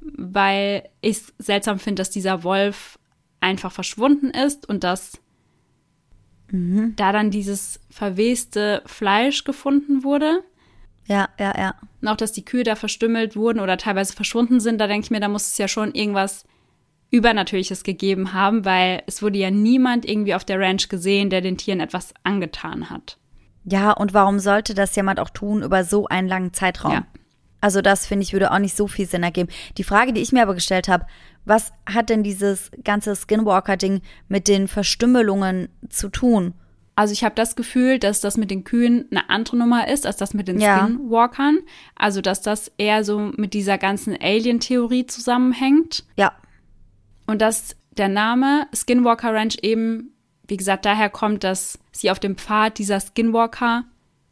[0.01, 2.99] weil ich es seltsam finde, dass dieser Wolf
[3.39, 5.19] einfach verschwunden ist und dass
[6.51, 10.43] da dann dieses verweste Fleisch gefunden wurde.
[11.07, 11.75] Ja, ja, ja.
[11.99, 15.11] Und auch, dass die Kühe da verstümmelt wurden oder teilweise verschwunden sind, da denke ich
[15.11, 16.45] mir, da muss es ja schon irgendwas
[17.09, 21.57] Übernatürliches gegeben haben, weil es wurde ja niemand irgendwie auf der Ranch gesehen, der den
[21.57, 23.17] Tieren etwas angetan hat.
[23.65, 26.93] Ja, und warum sollte das jemand auch tun über so einen langen Zeitraum?
[26.93, 27.05] Ja.
[27.63, 29.47] Also das finde ich würde auch nicht so viel Sinn ergeben.
[29.77, 31.05] Die Frage, die ich mir aber gestellt habe,
[31.45, 36.55] was hat denn dieses ganze Skinwalker-Ding mit den Verstümmelungen zu tun?
[36.97, 40.17] Also ich habe das Gefühl, dass das mit den Kühen eine andere Nummer ist als
[40.17, 40.83] das mit den Ja.
[40.85, 41.59] Skinwalkern.
[41.95, 46.03] Also dass das eher so mit dieser ganzen Alien-Theorie zusammenhängt.
[46.17, 46.33] Ja,
[47.27, 50.11] Und dass der Name Skinwalker Ranch eben,
[50.49, 53.85] wie gesagt, daher kommt, dass sie auf dem Pfad dieser Skinwalker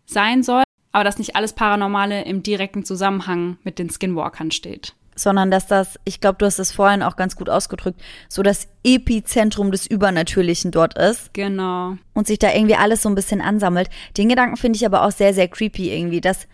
[0.05, 4.93] sein soll, aber dass nicht alles Paranormale im direkten Zusammenhang mit den Skinwalkern steht.
[5.15, 8.67] sondern dass das, ich glaube, du hast es vorhin auch ganz gut ausgedrückt, so das
[8.83, 11.97] Epizentrum des Übernatürlichen dort ist Genau.
[12.13, 13.89] und sich da irgendwie alles so ein bisschen ansammelt.
[14.17, 16.47] Den Gedanken finde ich aber auch sehr, sehr creepy irgendwie, dass,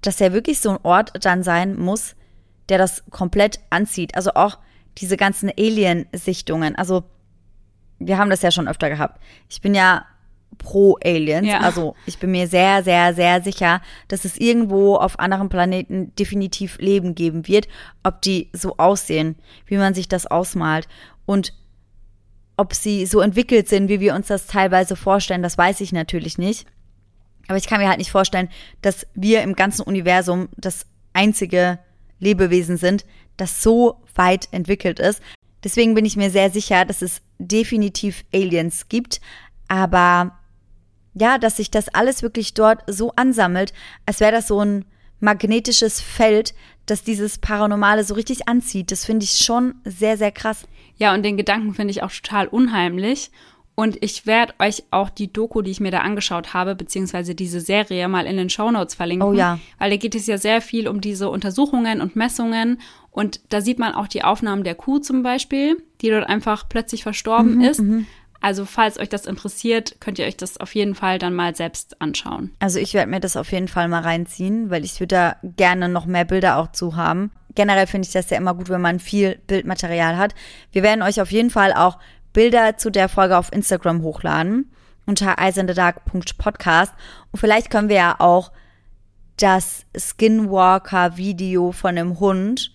[0.00, 2.16] dass ja wirklich so ein Ort dann sein muss,
[2.68, 4.14] der das komplett anzieht.
[4.16, 4.58] Also auch
[4.96, 6.74] diese ganzen Alien-Sichtungen.
[6.74, 7.04] Also
[7.98, 9.20] wir haben das ja schon öfter gehabt.
[9.48, 10.04] Ich bin ja
[10.58, 11.46] pro Aliens.
[11.46, 11.60] Ja.
[11.60, 16.78] Also ich bin mir sehr, sehr, sehr sicher, dass es irgendwo auf anderen Planeten definitiv
[16.78, 17.68] Leben geben wird.
[18.02, 19.36] Ob die so aussehen,
[19.66, 20.88] wie man sich das ausmalt.
[21.24, 21.54] Und
[22.56, 26.38] ob sie so entwickelt sind, wie wir uns das teilweise vorstellen, das weiß ich natürlich
[26.38, 26.66] nicht.
[27.46, 28.48] Aber ich kann mir halt nicht vorstellen,
[28.82, 31.78] dass wir im ganzen Universum das einzige
[32.18, 33.06] Lebewesen sind,
[33.36, 35.22] das so weit entwickelt ist.
[35.64, 39.20] Deswegen bin ich mir sehr sicher, dass es definitiv Aliens gibt.
[39.68, 40.38] Aber
[41.20, 43.72] ja, dass sich das alles wirklich dort so ansammelt,
[44.06, 44.84] als wäre das so ein
[45.20, 46.54] magnetisches Feld,
[46.86, 48.92] das dieses Paranormale so richtig anzieht.
[48.92, 50.66] Das finde ich schon sehr, sehr krass.
[50.96, 53.30] Ja, und den Gedanken finde ich auch total unheimlich.
[53.74, 57.60] Und ich werde euch auch die Doku, die ich mir da angeschaut habe, beziehungsweise diese
[57.60, 59.28] Serie mal in den Shownotes verlinken.
[59.28, 59.60] Oh ja.
[59.78, 62.80] Weil da geht es ja sehr viel um diese Untersuchungen und Messungen.
[63.12, 67.04] Und da sieht man auch die Aufnahmen der Kuh zum Beispiel, die dort einfach plötzlich
[67.04, 67.82] verstorben Mhm, ist.
[68.40, 72.00] Also falls euch das interessiert, könnt ihr euch das auf jeden Fall dann mal selbst
[72.00, 72.52] anschauen.
[72.60, 75.88] Also ich werde mir das auf jeden Fall mal reinziehen, weil ich würde da gerne
[75.88, 77.32] noch mehr Bilder auch zu haben.
[77.54, 80.34] Generell finde ich das ja immer gut, wenn man viel Bildmaterial hat.
[80.70, 81.98] Wir werden euch auf jeden Fall auch
[82.32, 84.70] Bilder zu der Folge auf Instagram hochladen
[85.08, 86.92] unter eisenthedark.podcast
[87.32, 88.52] und vielleicht können wir ja auch
[89.38, 92.72] das Skinwalker-Video von dem Hund,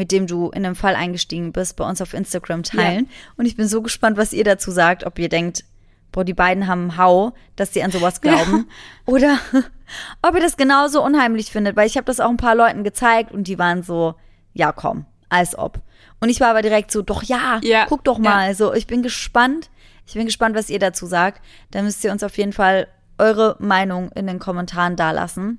[0.00, 3.06] mit dem du in dem Fall eingestiegen bist, bei uns auf Instagram teilen.
[3.36, 5.64] Und ich bin so gespannt, was ihr dazu sagt, ob ihr denkt,
[6.10, 8.66] boah, die beiden haben einen Hau, dass sie an sowas glauben.
[9.04, 9.38] Oder
[10.22, 13.30] ob ihr das genauso unheimlich findet, weil ich habe das auch ein paar Leuten gezeigt
[13.30, 14.14] und die waren so,
[14.54, 15.80] ja komm, als ob.
[16.18, 18.48] Und ich war aber direkt so, doch ja, Ja, guck doch mal.
[18.48, 18.54] ja.
[18.54, 19.68] So, ich bin gespannt.
[20.06, 21.42] Ich bin gespannt, was ihr dazu sagt.
[21.72, 22.88] Da müsst ihr uns auf jeden Fall
[23.18, 25.58] eure Meinung in den Kommentaren dalassen.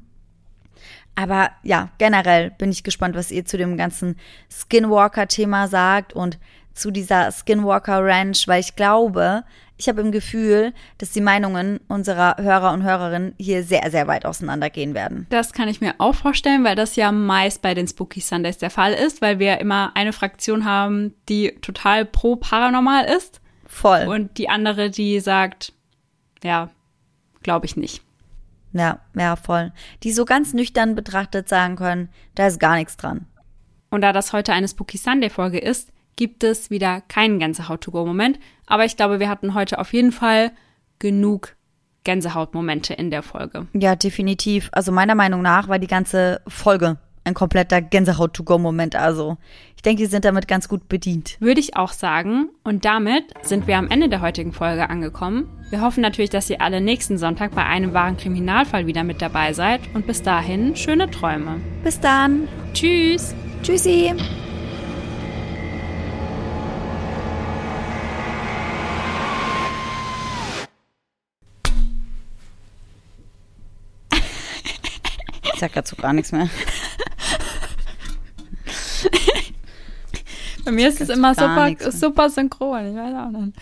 [1.16, 4.18] Aber ja, generell bin ich gespannt, was ihr zu dem ganzen
[4.49, 6.39] Skinwalker-Thema sagt und
[6.74, 9.43] zu dieser Skinwalker Ranch, weil ich glaube,
[9.78, 14.26] ich habe im Gefühl, dass die Meinungen unserer Hörer und Hörerinnen hier sehr, sehr weit
[14.26, 15.26] auseinandergehen werden.
[15.30, 18.70] Das kann ich mir auch vorstellen, weil das ja meist bei den Spooky Sundays der
[18.70, 23.41] Fall ist, weil wir immer eine Fraktion haben, die total pro paranormal ist.
[23.66, 24.05] Voll.
[24.07, 25.74] Und die andere, die sagt,
[26.43, 26.70] ja,
[27.41, 28.03] glaube ich nicht.
[28.74, 29.72] Ja, ja, voll.
[30.03, 33.26] Die so ganz nüchtern betrachtet sagen können, da ist gar nichts dran.
[33.89, 38.39] Und da das heute eine Spooky Sunday Folge ist, gibt es wieder keinen Gänsehaut-to-go-Moment.
[38.65, 40.51] Aber ich glaube, wir hatten heute auf jeden Fall
[40.99, 41.55] genug
[42.03, 43.67] Gänsehaut-Momente in der Folge.
[43.74, 44.69] Ja, definitiv.
[44.72, 48.95] Also meiner Meinung nach war die ganze Folge ein kompletter Gänsehaut-to-go-Moment.
[48.95, 49.38] Also
[49.76, 51.38] ich denke, die sind damit ganz gut bedient.
[51.39, 52.49] Würde ich auch sagen.
[52.63, 55.49] Und damit sind wir am Ende der heutigen Folge angekommen.
[55.69, 59.53] Wir hoffen natürlich, dass ihr alle nächsten Sonntag bei einem wahren Kriminalfall wieder mit dabei
[59.53, 59.82] seid.
[59.93, 61.61] Und bis dahin, schöne Träume.
[61.84, 62.47] Bis dann.
[62.74, 63.36] Tschüss.
[63.63, 64.13] Tschüssi.
[75.53, 76.49] Ich sag dazu gar nichts mehr.
[80.66, 82.91] Bei mir ist es immer super, super synchron.
[82.91, 83.57] Ich weiß auch nicht.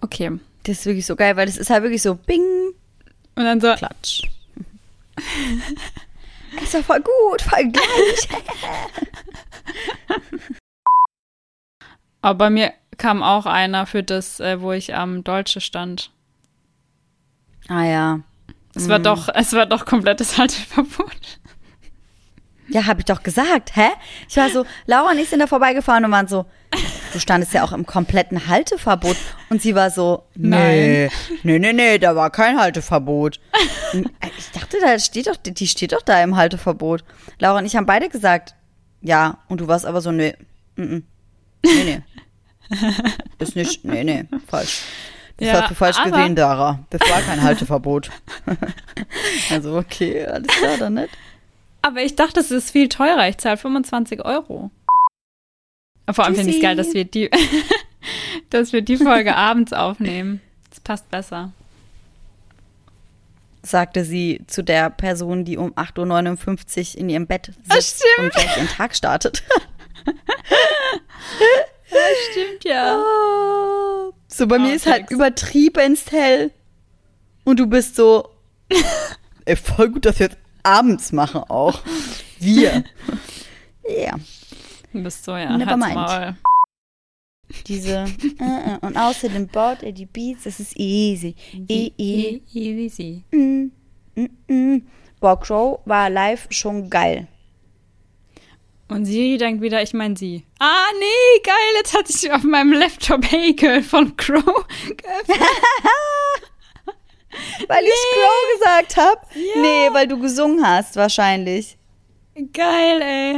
[0.00, 0.38] Okay.
[0.64, 2.44] Das ist wirklich so geil, weil das ist halt wirklich so Bing,
[3.34, 4.22] Und dann so, Klatsch.
[6.62, 8.28] ist doch voll gut, voll gleich.
[12.22, 16.10] aber bei mir kam auch einer für das, äh, wo ich am Deutsche stand.
[17.68, 18.20] ah ja.
[18.74, 21.40] Es war doch, es war doch komplettes Halteverbot.
[22.68, 23.88] Ja, habe ich doch gesagt, hä?
[24.28, 26.46] Ich war so, Laura und ich sind da vorbeigefahren und waren so,
[27.12, 29.16] du standest ja auch im kompletten Halteverbot.
[29.50, 31.10] Und sie war so, nee,
[31.42, 33.40] nee, nee, nee, da war kein Halteverbot.
[33.92, 37.04] Und ich dachte, da steht doch, die steht doch da im Halteverbot.
[37.38, 38.54] Laura und ich haben beide gesagt,
[39.00, 39.38] ja.
[39.48, 40.34] Und du warst aber so, nee,
[40.76, 41.02] mm, mm.
[41.64, 42.02] nee, nee.
[43.38, 44.82] Ist nicht, nee, nee, falsch.
[45.36, 46.78] Das Ja, hast du falsch gesehen, Dara.
[46.90, 48.10] Das war kein Halteverbot.
[49.50, 51.10] also, okay, alles klar, dann nicht.
[51.82, 53.28] Aber ich dachte, es ist viel teurer.
[53.28, 54.70] Ich zahle 25 Euro.
[56.12, 57.30] Vor allem finde ich es geil, dass wir die,
[58.50, 60.40] dass wir die Folge abends aufnehmen.
[60.70, 61.52] Das passt besser.
[63.62, 68.26] sagte sie zu der Person, die um 8.59 Uhr in ihrem Bett Ah, sitzt stimmt.
[68.26, 69.42] und gleich ihren Tag startet.
[72.30, 73.02] Stimmt ja.
[74.26, 75.14] So, bei mir ist halt Outtakes.
[75.14, 76.50] übertriebenst hell.
[77.44, 78.30] Und du bist so,
[79.44, 81.82] ey, voll gut, dass wir jetzt abends machen auch.
[82.38, 82.84] Wir.
[83.84, 84.16] Ja,
[84.92, 85.56] Du bist so, ja.
[85.56, 85.94] Never halt's mind.
[85.94, 86.36] Maul.
[87.66, 88.04] diese,
[88.38, 91.34] äh, äh, und außerdem baut er die Beats, das ist easy.
[91.68, 93.22] E, e, Easy.
[93.32, 93.70] mm,
[94.14, 94.82] mm, mm.
[95.20, 97.26] Boah, Crow war live schon geil.
[98.88, 100.44] Und sie denkt wieder, ich meine sie.
[100.58, 104.42] Ah, nee, geil, jetzt hat sich auf meinem Laptop Hey Girl von Crow
[104.86, 105.38] geöffnet.
[107.68, 109.20] Weil ich Crow gesagt habe?
[109.34, 109.62] Ja.
[109.62, 111.78] Nee, weil du gesungen hast, wahrscheinlich.
[112.52, 113.36] Geil, ey.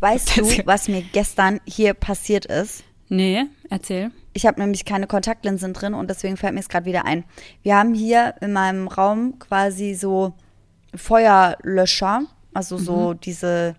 [0.00, 2.84] Weißt du, was mir gestern hier passiert ist?
[3.08, 4.10] Nee, erzähl.
[4.32, 7.24] Ich habe nämlich keine Kontaktlinsen drin und deswegen fällt mir es gerade wieder ein.
[7.62, 10.32] Wir haben hier in meinem Raum quasi so
[10.94, 12.22] Feuerlöscher,
[12.54, 13.74] also so diese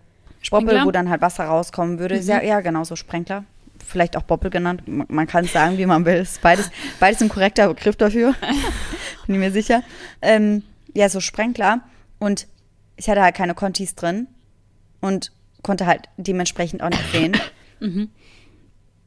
[0.49, 0.85] Boppel, Sprinkler?
[0.85, 2.17] wo dann halt Wasser rauskommen würde.
[2.19, 3.45] Ja, ja, genau, so Sprenkler.
[3.85, 4.83] Vielleicht auch Boppel genannt.
[4.87, 6.15] Man kann es sagen, wie man will.
[6.15, 6.69] Ist beides,
[6.99, 8.33] beides ein korrekter Begriff dafür.
[9.27, 9.83] Bin ich mir sicher.
[10.21, 10.63] Ähm,
[10.93, 11.81] ja, so Sprenkler.
[12.19, 12.47] Und
[12.95, 14.27] ich hatte halt keine Contis drin
[15.01, 15.31] und
[15.61, 17.39] konnte halt dementsprechend auch nicht sehen.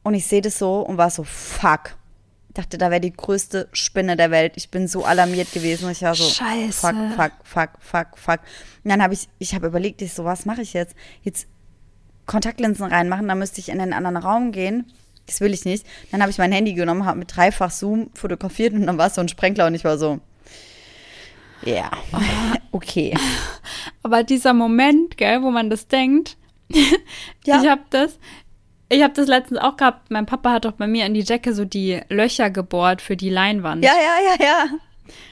[0.03, 1.97] Und ich sehe das so und war so, fuck.
[2.49, 4.53] Ich dachte, da wäre die größte Spinne der Welt.
[4.55, 5.89] Ich bin so alarmiert gewesen.
[5.91, 6.71] Ich war so, Scheiße.
[6.71, 8.39] fuck, fuck, fuck, fuck, fuck.
[8.83, 10.95] Und dann habe ich, ich habe überlegt, ich so, was mache ich jetzt?
[11.23, 11.47] Jetzt
[12.27, 14.85] Kontaktlinsen reinmachen, dann müsste ich in den anderen Raum gehen.
[15.25, 15.85] Das will ich nicht.
[16.11, 19.15] Dann habe ich mein Handy genommen, habe mit dreifach Zoom fotografiert und dann war es
[19.15, 20.19] so ein Sprenkler und ich war so,
[21.63, 21.89] ja,
[22.71, 23.13] okay.
[24.03, 26.37] Aber dieser Moment, gell, wo man das denkt,
[27.45, 27.61] Ja.
[27.61, 28.19] ich habe das,
[28.89, 30.11] ich habe das letztens auch gehabt.
[30.11, 33.29] Mein Papa hat doch bei mir in die Jacke so die Löcher gebohrt für die
[33.29, 33.83] Leinwand.
[33.83, 34.65] Ja, ja, ja, ja.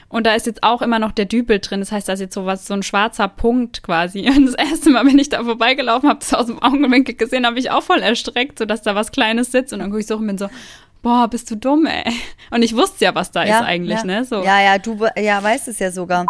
[0.08, 1.80] Und da ist jetzt auch immer noch der Dübel drin.
[1.80, 4.28] Das heißt, da ist jetzt sowas, so ein schwarzer Punkt quasi.
[4.36, 7.58] Und das erste Mal, wenn ich da vorbeigelaufen habe, das aus dem Augenwinkel gesehen, habe
[7.58, 9.72] ich auch voll erstreckt, so dass da was Kleines sitzt.
[9.72, 10.48] Und dann gucke ich so und bin so,
[11.02, 12.12] boah, bist du dumm, ey.
[12.50, 14.04] Und ich wusste ja, was da ja, ist eigentlich, ja.
[14.04, 14.24] ne?
[14.24, 14.42] So.
[14.42, 16.26] Ja, ja, du ja, weißt es ja sogar.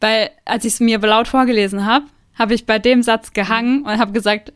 [0.00, 2.06] Weil, als ich es mir laut vorgelesen habe,
[2.38, 4.52] habe ich bei dem Satz gehangen und habe gesagt,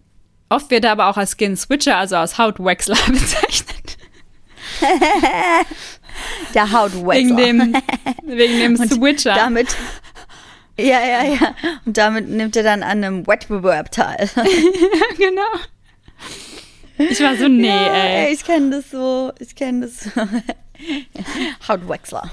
[0.49, 3.97] oft wird er aber auch als Skin Switcher, also als Hautwechsler bezeichnet.
[6.55, 7.37] Der Hautwechsler.
[7.37, 7.75] Wegen dem,
[8.25, 9.35] wegen dem Und Switcher.
[9.35, 9.75] Damit.
[10.79, 11.55] Ja, ja, ja.
[11.85, 14.31] Und damit nimmt er dann an einem Wettbewerb teil.
[15.19, 15.43] genau.
[16.99, 18.33] Ich war so, nee, ja, ey.
[18.33, 19.33] Ich kenne das so.
[19.39, 20.11] Ich kenne das so.
[21.69, 22.31] Hautwechsler.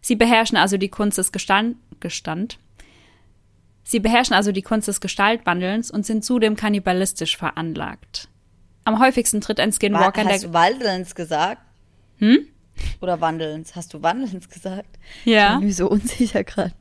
[0.00, 2.58] Sie beherrschen also die Kunst des Gestand, Gestand.
[3.84, 8.28] Sie beherrschen also die Kunst des Gestaltwandelns und sind zudem kannibalistisch veranlagt.
[8.88, 11.60] Am häufigsten tritt ein Skinwalker in Hast der du Wandelns gesagt?
[12.18, 12.38] Hm?
[13.02, 13.76] Oder Wandelns?
[13.76, 14.98] Hast du Wandelns gesagt?
[15.26, 15.52] Ja.
[15.54, 16.72] Ich bin mir so unsicher gerade.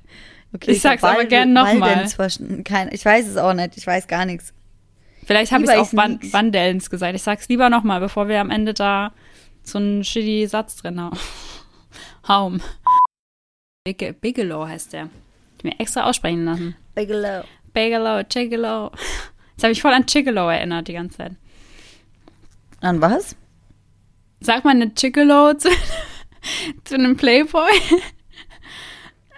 [0.54, 1.82] Okay, Ich sag's aber Wald- gern noch mal.
[1.82, 2.64] Waldens verstanden.
[2.64, 3.76] Kein, ich weiß es auch nicht.
[3.76, 4.54] Ich weiß gar nichts.
[5.26, 6.20] Vielleicht habe ich auch Wan.
[6.32, 7.14] Wandelns gesagt.
[7.14, 9.12] Ich sag's lieber nochmal, bevor wir am Ende da
[9.64, 11.18] so einen shitty Satz drin haben.
[12.30, 12.62] Haum.
[13.84, 15.10] Big Bigelow heißt der.
[15.58, 16.76] Ich mir extra aussprechen lassen.
[16.96, 17.44] Bigelow.
[17.74, 18.92] Bigelow, Chigolo.
[19.52, 21.32] Jetzt habe ich voll an Chigolo erinnert die ganze Zeit.
[22.82, 23.36] An was?
[24.40, 25.70] Sag mal eine Chigolo zu,
[26.84, 27.72] zu einem Playboy.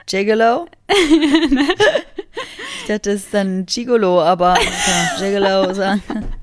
[0.05, 0.67] Gigolo?
[0.89, 4.57] ich dachte, es ist dann Gigolo, aber
[5.17, 6.01] Gigolo sagen.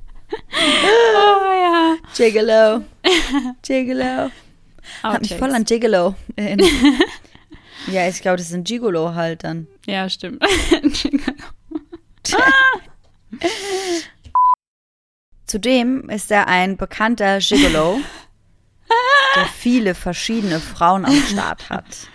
[0.59, 1.97] Oh ja.
[2.17, 2.85] Gigolo.
[3.63, 4.31] Gigolo.
[5.03, 6.69] Hat mich voll an Gigolo erinnert.
[7.87, 9.69] ja, ich glaube, das ist ein Gigolo halt dann.
[9.87, 10.43] Ja, stimmt.
[10.81, 11.35] Gigolo.
[15.57, 17.99] Zudem ist er ein bekannter Gigolo,
[19.37, 22.09] der viele verschiedene Frauen am Start hat.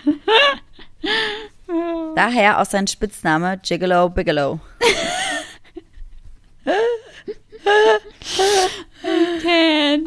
[2.16, 4.60] Daher auch sein Spitzname Gigolo Bigelow.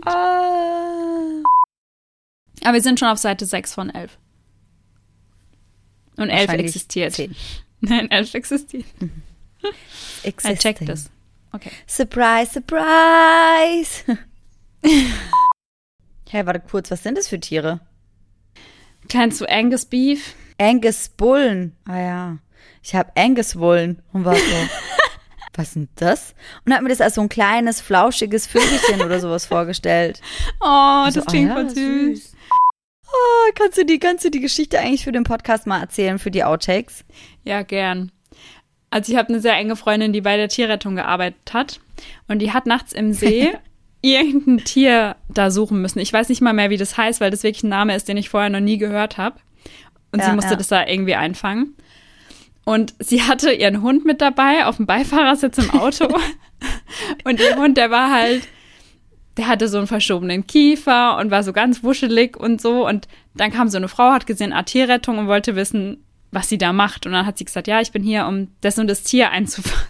[0.06, 1.42] Ah.
[2.62, 4.16] Aber wir sind schon auf Seite 6 von 11.
[6.18, 7.12] Und 11 Wahrscheinlich existiert.
[7.14, 7.34] zehn.
[7.80, 8.86] Nein, 11 existiert.
[9.64, 9.70] I
[10.22, 10.86] checked Existing.
[10.86, 11.10] this.
[11.54, 11.70] Okay.
[11.86, 14.02] Surprise, surprise.
[16.28, 17.80] hey, warte kurz, was sind das für Tiere?
[19.08, 20.34] Kennst du Angus Beef?
[20.58, 21.76] Angus Bullen.
[21.86, 22.38] Ah ja.
[22.82, 24.42] Ich habe Angus Wollen und war so.
[25.54, 26.34] was ist denn das?
[26.64, 30.20] Und hat mir das als so ein kleines, flauschiges Vögelchen oder sowas vorgestellt.
[30.60, 32.32] Oh, das So, ah klingt ja, voll süß.
[33.06, 36.32] Oh, kannst du die, kannst du die Geschichte eigentlich für den Podcast mal erzählen, für
[36.32, 37.04] die Outtakes?
[37.44, 38.10] Ja, gern.
[38.94, 41.80] Also ich habe eine sehr enge Freundin, die bei der Tierrettung gearbeitet hat.
[42.28, 43.50] Und die hat nachts im See
[44.02, 45.98] irgendein Tier da suchen müssen.
[45.98, 48.16] Ich weiß nicht mal mehr, wie das heißt, weil das wirklich ein Name ist, den
[48.16, 49.40] ich vorher noch nie gehört habe.
[50.12, 50.56] Und Ja, sie musste ja.
[50.56, 51.74] das da irgendwie einfangen.
[52.64, 56.06] Und sie hatte ihren Hund mit dabei auf dem Beifahrersitz im Auto.
[57.24, 58.46] und ihr Hund, der war halt,
[59.36, 62.86] der hatte so einen verschobenen Kiefer und war so ganz wuschelig und so.
[62.86, 66.04] Und dann kam so eine Frau, hat gesehen, ah, Tierrettung und wollte wissen,
[66.34, 67.06] was sie da macht.
[67.06, 69.86] Und dann hat sie gesagt, ja, ich bin hier, um das und das Tier einzufangen.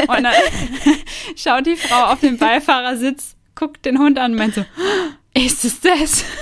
[0.08, 0.34] und dann
[1.36, 4.64] schaut die Frau auf den Beifahrersitz, guckt den Hund an und meint so,
[5.34, 6.24] ist es das?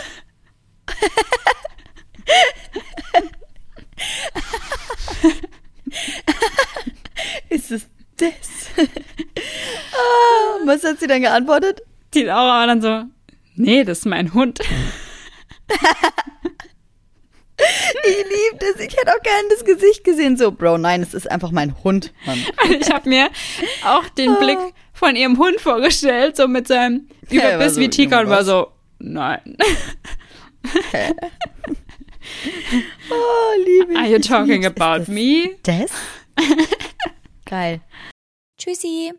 [7.49, 7.87] Ist es
[8.17, 8.71] das?
[8.77, 11.81] ah, was hat sie dann geantwortet?
[12.15, 13.05] Die Laura war dann so,
[13.55, 14.61] nee, das ist mein Hund.
[18.05, 18.81] Ich liebe das.
[18.81, 20.37] Ich hätte auch gerne das Gesicht gesehen.
[20.37, 22.39] So, Bro, nein, es ist einfach mein Hund, Mann.
[22.65, 23.29] Und ich habe mir
[23.85, 24.59] auch den Blick
[24.93, 28.69] von ihrem Hund vorgestellt, so mit seinem er Überbiss so, wie Tika und war so,
[28.99, 29.57] nein.
[33.11, 33.99] Oh, liebe ich.
[33.99, 35.57] Are you talking about das me?
[35.63, 35.91] Das?
[37.45, 37.81] Geil.
[38.59, 39.13] Tschüssi.